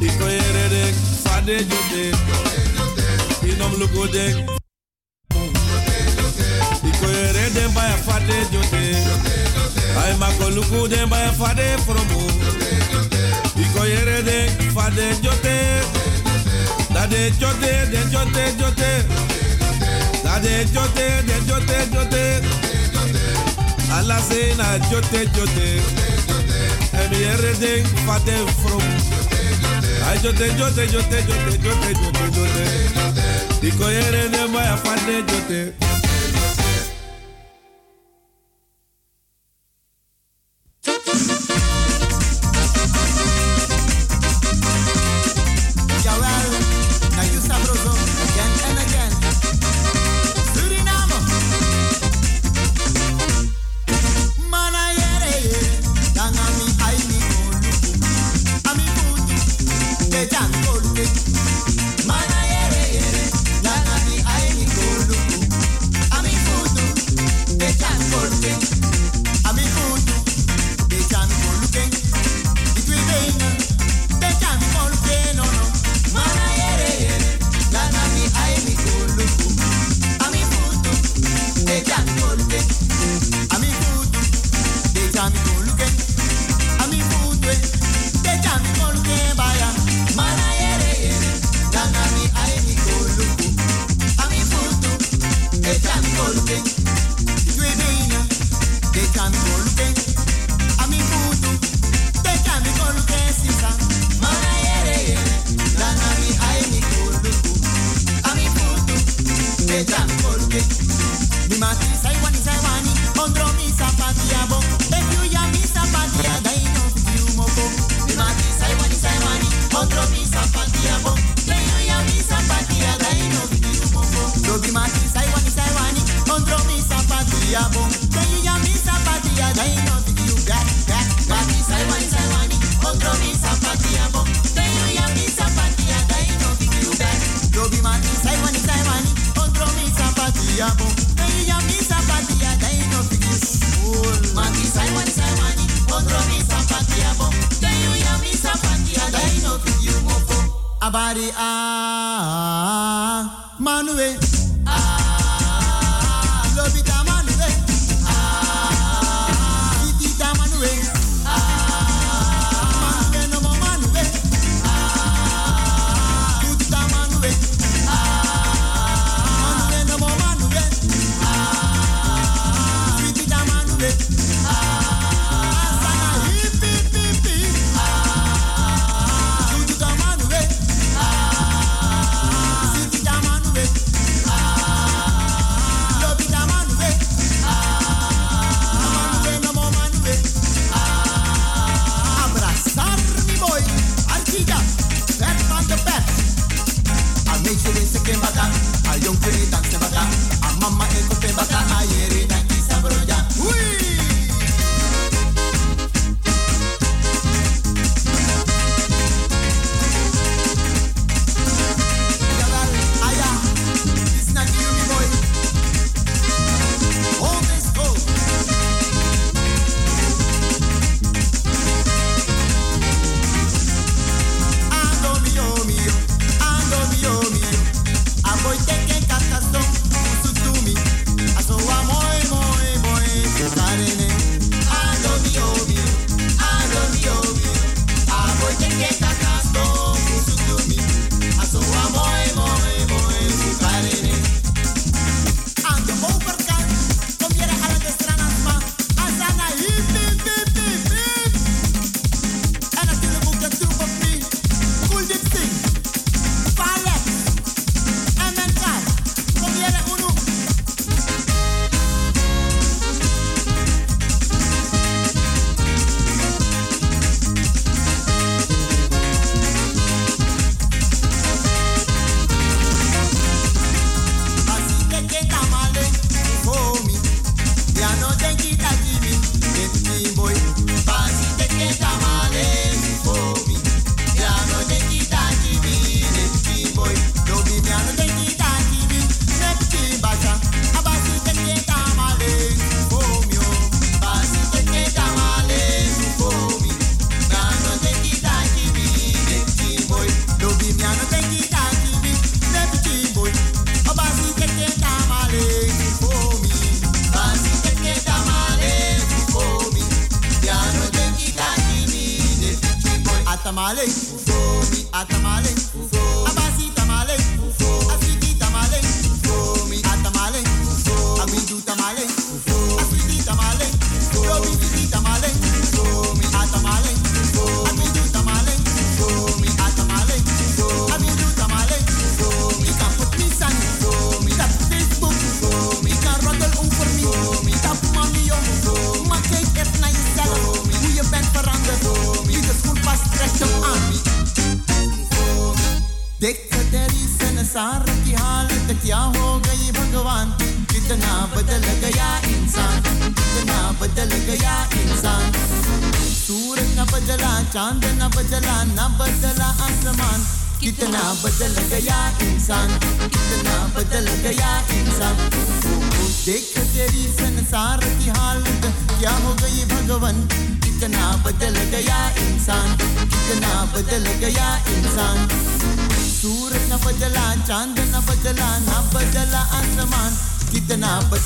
Iko 0.00 0.24
yere 0.28 0.68
de. 0.72 0.82
Fade 1.24 1.56
jote. 1.70 2.04
Inom 3.50 3.72
lugu 3.80 4.06
de. 4.12 4.26
Iko 6.90 7.06
yere 7.06 7.44
den 7.54 7.70
baya 7.74 7.96
fade 8.06 8.36
jote. 8.52 8.84
Ay 10.02 10.12
makoluku 10.20 10.88
den 10.88 11.08
baya 11.08 11.32
fade 11.32 11.76
promo 11.86 12.35
de 14.26 14.46
fa 14.74 14.90
de 14.90 15.06
jote. 15.22 15.56
Da 16.94 17.06
de 17.06 17.30
jote 17.38 17.72
de 17.90 18.00
jote 18.10 18.44
jote. 18.58 18.90
Da 20.24 20.38
de 20.40 20.64
jote 20.72 21.06
de 21.26 21.36
jote 21.46 21.78
jote. 21.92 22.24
Ala 23.96 24.18
se 24.28 24.54
na 24.56 24.68
jote 24.90 25.20
jote. 25.34 25.68
En 26.92 27.08
mi 27.10 27.24
rede 27.42 27.82
fa 28.06 28.18
de 28.24 28.36
from 28.60 28.82
jote 30.22 30.46
jote 30.58 30.86
jote 30.92 31.22
jote 31.22 31.52
jote 31.62 31.90
jote. 32.34 32.64
Jote 33.62 34.28
de 34.30 34.48
maya 34.52 34.76
fa 34.76 34.94
jote. 35.06 35.85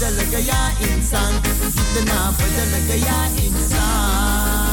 fazalaga 0.00 0.38
ya 0.38 0.72
insan 0.80 1.32
Zidana 1.72 2.32
fazalaga 2.32 2.94
ya 2.94 3.18
insan 3.44 4.66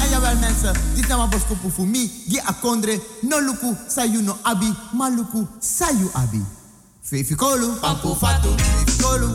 En 0.00 0.10
jawel 0.10 0.36
mensen, 0.38 0.74
dit 0.94 1.04
is 1.08 1.14
was 1.14 1.46
kopu 1.48 1.70
voor 1.70 1.86
mij 1.86 2.10
akondre, 2.44 3.00
no 3.20 3.40
luku, 3.40 3.76
sayu 3.88 4.22
no 4.22 4.36
abi 4.42 4.72
Maluku, 4.92 5.46
sayu 5.58 6.10
abi 6.12 6.44
Fefikolu, 7.02 7.68
papu 7.80 8.14
fatu, 8.16 8.48
fefikolu, 8.56 9.34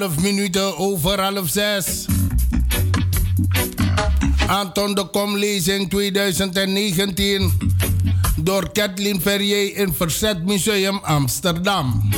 12 0.00 0.22
minuten 0.22 0.76
over 0.78 1.20
half 1.20 1.48
zes. 1.48 2.06
Anton 4.46 4.94
de 4.94 5.04
Komlezing 5.04 5.90
2019 5.90 7.52
door 8.36 8.72
Kathleen 8.72 9.20
Ferrier 9.20 9.76
in 9.76 9.92
Verzet 9.92 10.44
Museum 10.44 11.00
Amsterdam. 11.02 12.08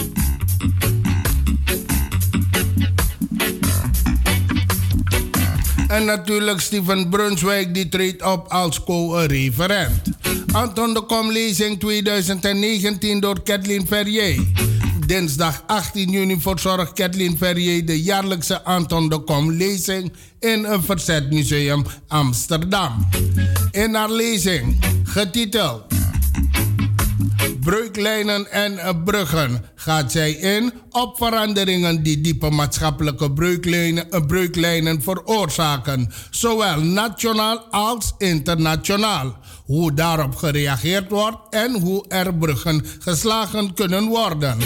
En 5.89 6.05
natuurlijk 6.05 6.61
Steven 6.61 7.09
Brunswijk 7.09 7.75
die 7.75 7.89
treedt 7.89 8.23
op 8.23 8.49
als 8.49 8.85
co-referent. 8.85 10.03
Anton 10.53 10.95
de 10.95 11.01
Komlezing 11.01 11.81
2019 11.81 13.21
door 13.21 13.43
Kathleen 13.43 13.87
Ferrier 13.87 14.43
dinsdag 15.13 15.63
18 15.67 16.11
juni 16.11 16.41
verzorgt 16.41 16.93
Kathleen 16.93 17.37
Verrier 17.37 17.85
de 17.85 18.03
jaarlijkse 18.03 18.63
Anton 18.63 19.09
de 19.09 19.19
Kom 19.19 19.53
lezing 19.53 20.13
in 20.41 20.65
een 20.65 20.83
verzetmuseum 20.83 21.85
Amsterdam. 22.09 23.09
In 23.71 23.95
haar 23.95 24.11
lezing, 24.11 24.85
getiteld 25.05 25.85
Breuklijnen 27.61 28.53
en 28.53 29.03
bruggen, 29.05 29.65
gaat 29.75 30.13
zij 30.13 30.31
in 30.33 30.73
op 30.91 31.17
veranderingen 31.17 32.03
die 32.03 32.21
diepe 32.21 32.51
maatschappelijke 32.51 33.33
breuklijnen, 33.33 34.11
eh, 34.11 34.27
breuklijnen 34.27 35.03
veroorzaken, 35.03 36.13
zowel 36.31 36.81
nationaal 36.81 37.59
als 37.71 38.15
internationaal 38.19 39.37
hoe 39.65 39.95
daarop 39.95 40.37
gereageerd 40.37 41.11
wordt 41.11 41.39
en 41.51 41.81
hoe 41.81 42.05
er 42.09 42.35
bruggen 42.35 42.85
geslagen 42.99 43.75
kunnen 43.75 44.05
worden. 44.05 44.59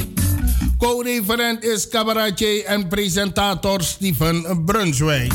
Co-referent 0.79 1.65
is 1.65 1.89
cabaretier 1.89 2.65
en 2.65 2.89
presentator 2.89 3.83
Steven 3.83 4.65
Brunswijk. 4.65 5.33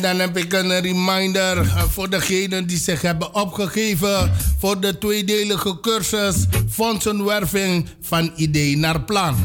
En 0.00 0.06
dan 0.06 0.18
heb 0.18 0.36
ik 0.36 0.52
een 0.52 0.80
reminder 0.80 1.58
eh, 1.58 1.82
voor 1.82 2.10
degenen 2.10 2.66
die 2.66 2.78
zich 2.78 3.02
hebben 3.02 3.34
opgegeven 3.34 4.32
voor 4.58 4.80
de 4.80 4.98
tweedelige 4.98 5.80
cursus 5.80 6.34
Fondsenwerving 6.70 7.88
van 8.00 8.32
idee 8.36 8.76
naar 8.76 9.00
plan. 9.00 9.36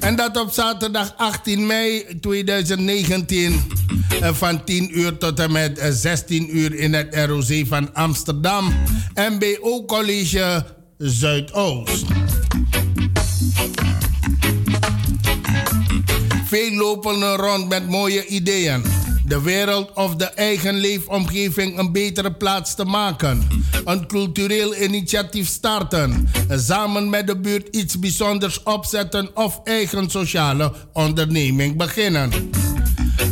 En 0.00 0.16
dat 0.16 0.40
op 0.40 0.50
zaterdag 0.50 1.14
18 1.16 1.66
mei 1.66 2.04
2019 2.20 3.62
eh, 4.20 4.34
van 4.34 4.64
10 4.64 4.98
uur 4.98 5.18
tot 5.18 5.40
en 5.40 5.52
met 5.52 5.78
eh, 5.78 5.90
16 5.90 6.56
uur 6.56 6.74
in 6.74 6.94
het 6.94 7.14
ROC 7.14 7.66
van 7.66 7.94
Amsterdam. 7.94 8.74
MBO 9.14 9.84
College 9.84 10.64
Zuidoost. 10.98 12.25
Veel 16.56 16.74
lopen 16.74 17.36
rond 17.36 17.68
met 17.68 17.88
mooie 17.88 18.26
ideeën. 18.26 18.84
De 19.26 19.42
wereld 19.42 19.92
of 19.92 20.14
de 20.14 20.24
eigen 20.24 20.74
leefomgeving 20.74 21.78
een 21.78 21.92
betere 21.92 22.32
plaats 22.32 22.74
te 22.74 22.84
maken. 22.84 23.48
Een 23.84 24.06
cultureel 24.06 24.76
initiatief 24.76 25.48
starten. 25.48 26.28
Samen 26.48 27.10
met 27.10 27.26
de 27.26 27.38
buurt 27.38 27.76
iets 27.76 27.98
bijzonders 27.98 28.62
opzetten 28.62 29.30
of 29.34 29.60
eigen 29.64 30.10
sociale 30.10 30.72
onderneming 30.92 31.76
beginnen. 31.76 32.30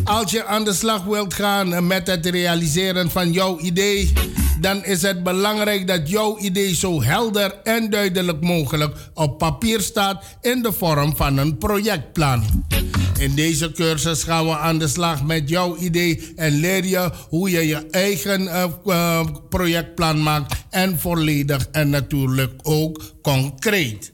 Als 0.05 0.31
je 0.31 0.44
aan 0.44 0.65
de 0.65 0.73
slag 0.73 1.05
wilt 1.05 1.35
gaan 1.35 1.86
met 1.86 2.06
het 2.06 2.27
realiseren 2.27 3.11
van 3.11 3.32
jouw 3.32 3.59
idee, 3.59 4.12
dan 4.61 4.85
is 4.85 5.02
het 5.02 5.23
belangrijk 5.23 5.86
dat 5.86 6.09
jouw 6.09 6.39
idee 6.39 6.74
zo 6.74 7.02
helder 7.02 7.55
en 7.62 7.90
duidelijk 7.90 8.40
mogelijk 8.40 8.97
op 9.15 9.39
papier 9.39 9.81
staat 9.81 10.24
in 10.40 10.62
de 10.62 10.73
vorm 10.73 11.16
van 11.16 11.36
een 11.36 11.59
projectplan. 11.59 12.65
In 13.19 13.35
deze 13.35 13.73
cursus 13.73 14.23
gaan 14.23 14.44
we 14.44 14.56
aan 14.56 14.78
de 14.78 14.89
slag 14.89 15.24
met 15.24 15.48
jouw 15.48 15.77
idee 15.77 16.32
en 16.36 16.52
leer 16.52 16.85
je 16.85 17.11
hoe 17.28 17.51
je 17.51 17.66
je 17.66 17.86
eigen 17.90 18.43
uh, 18.43 18.65
uh, 18.86 19.27
projectplan 19.48 20.23
maakt 20.23 20.55
en 20.70 20.98
volledig 20.98 21.69
en 21.73 21.90
natuurlijk 21.90 22.52
ook 22.62 23.02
concreet. 23.23 24.13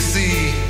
see. 0.00 0.69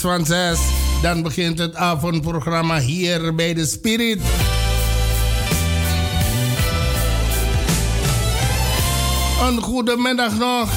van 0.00 0.26
6. 0.26 0.58
Dan 1.02 1.22
begint 1.22 1.58
het 1.58 1.74
avondprogramma 1.74 2.80
hier 2.80 3.34
bij 3.34 3.54
de 3.54 3.66
Spirit. 3.66 4.20
Een 9.42 9.60
goede 9.60 9.96
middag 9.96 10.38
nog. 10.38 10.68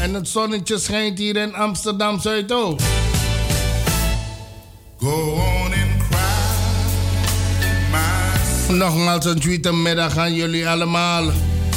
En 0.00 0.14
het 0.14 0.28
zonnetje 0.28 0.78
schijnt 0.78 1.18
hier 1.18 1.36
in 1.36 1.54
Amsterdam 1.54 2.20
Zuidoost. 2.20 2.84
Go 4.98 5.32
on 5.32 5.64
and 5.64 5.72
cry. 8.68 8.74
Nogmaals 8.76 9.24
een 9.24 9.40
tweede 9.40 9.72
middag 9.72 10.16
aan 10.16 10.34
jullie 10.34 10.68
allemaal. 10.68 11.24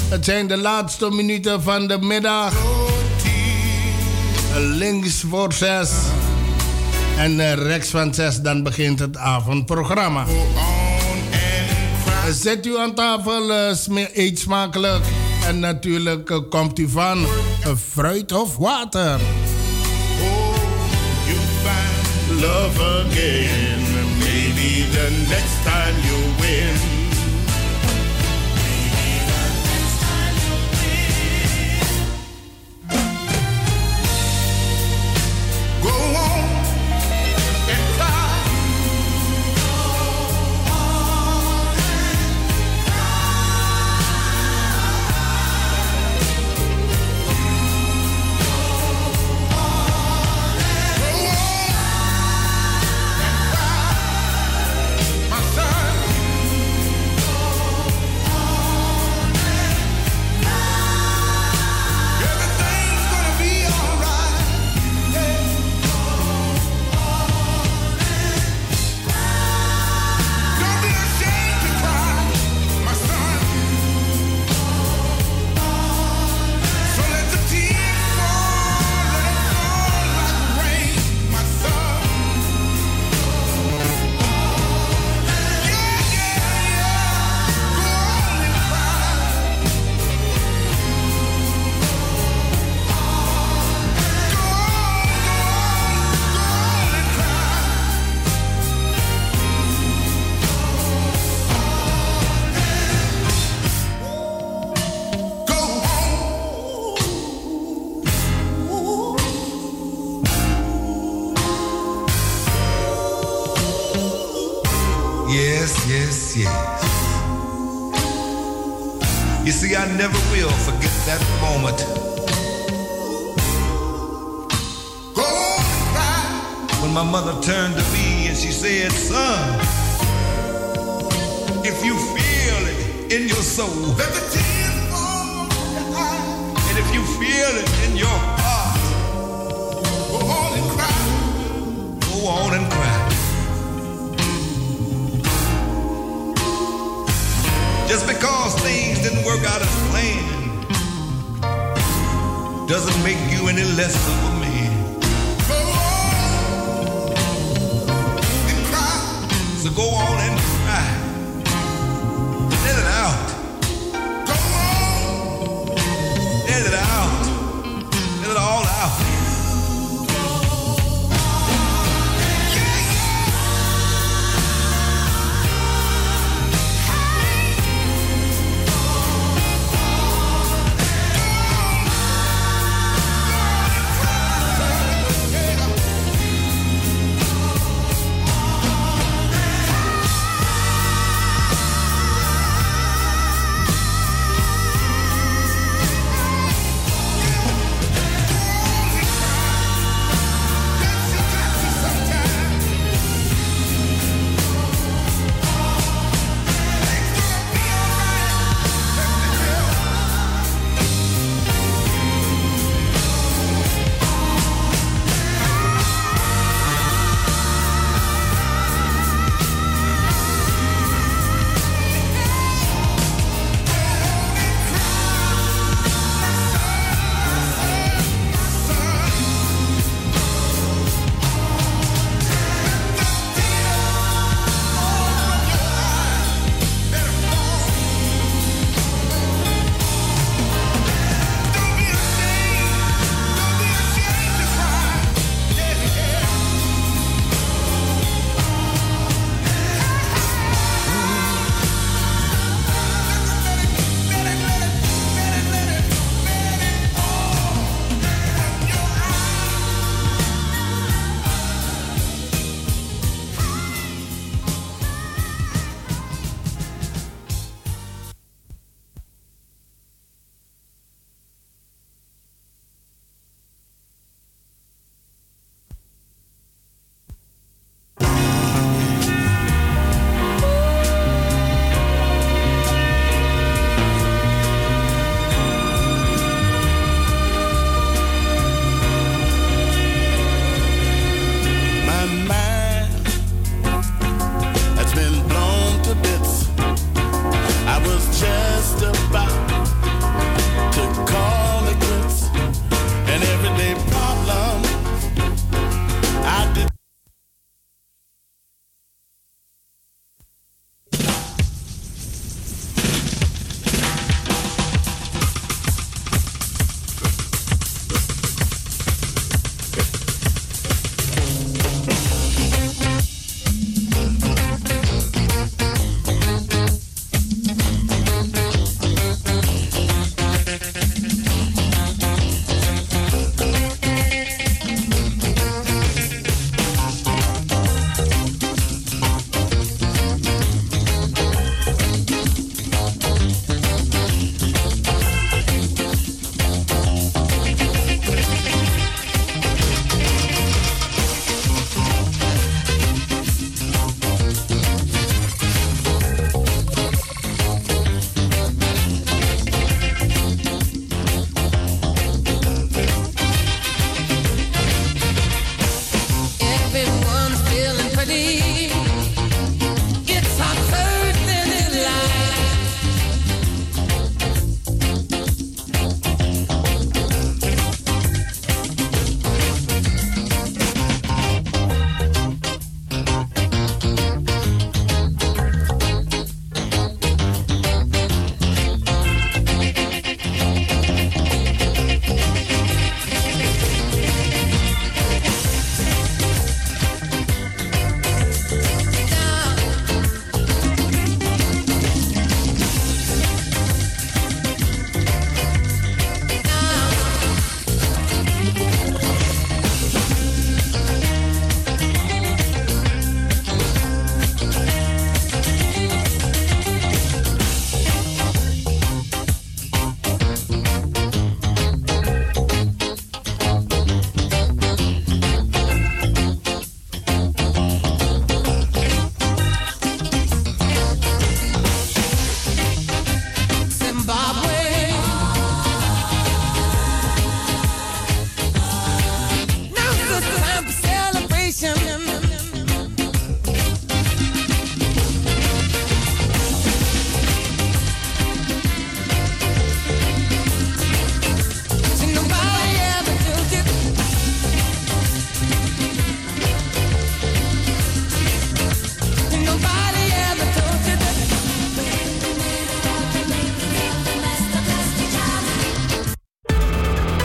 Het 0.10 0.26
zijn 0.26 0.48
de 0.48 0.58
laatste 0.58 1.10
minuten 1.10 1.62
van 1.62 1.88
de 1.88 1.98
middag. 2.02 2.54
Links 4.58 5.24
voor 5.30 5.54
zes. 5.54 5.90
En 7.18 7.40
eh, 7.40 7.54
rechts 7.54 7.90
van 7.90 8.14
6 8.14 8.42
dan 8.42 8.64
begint 8.64 9.00
het 9.00 9.18
avondprogramma. 9.18 10.26
Zet 12.32 12.66
u 12.66 12.78
aan 12.78 12.96
tafel, 12.96 13.54
eh, 13.54 14.06
eet 14.14 14.40
smakelijk. 14.40 15.04
En 15.48 15.60
natuurlijk 15.60 16.30
eh, 16.30 16.38
komt 16.50 16.80
u 16.80 16.90
van 16.90 17.28
fruit 17.94 18.32
of 18.32 18.58
water. 18.58 19.20
Oh, 20.22 20.56
you 21.26 21.38
find 21.64 22.42
love 22.42 22.82
again. 22.82 23.82
Maybe 24.20 24.86
the 24.92 25.26
next 25.30 25.64
time 25.64 26.08
you 26.08 26.25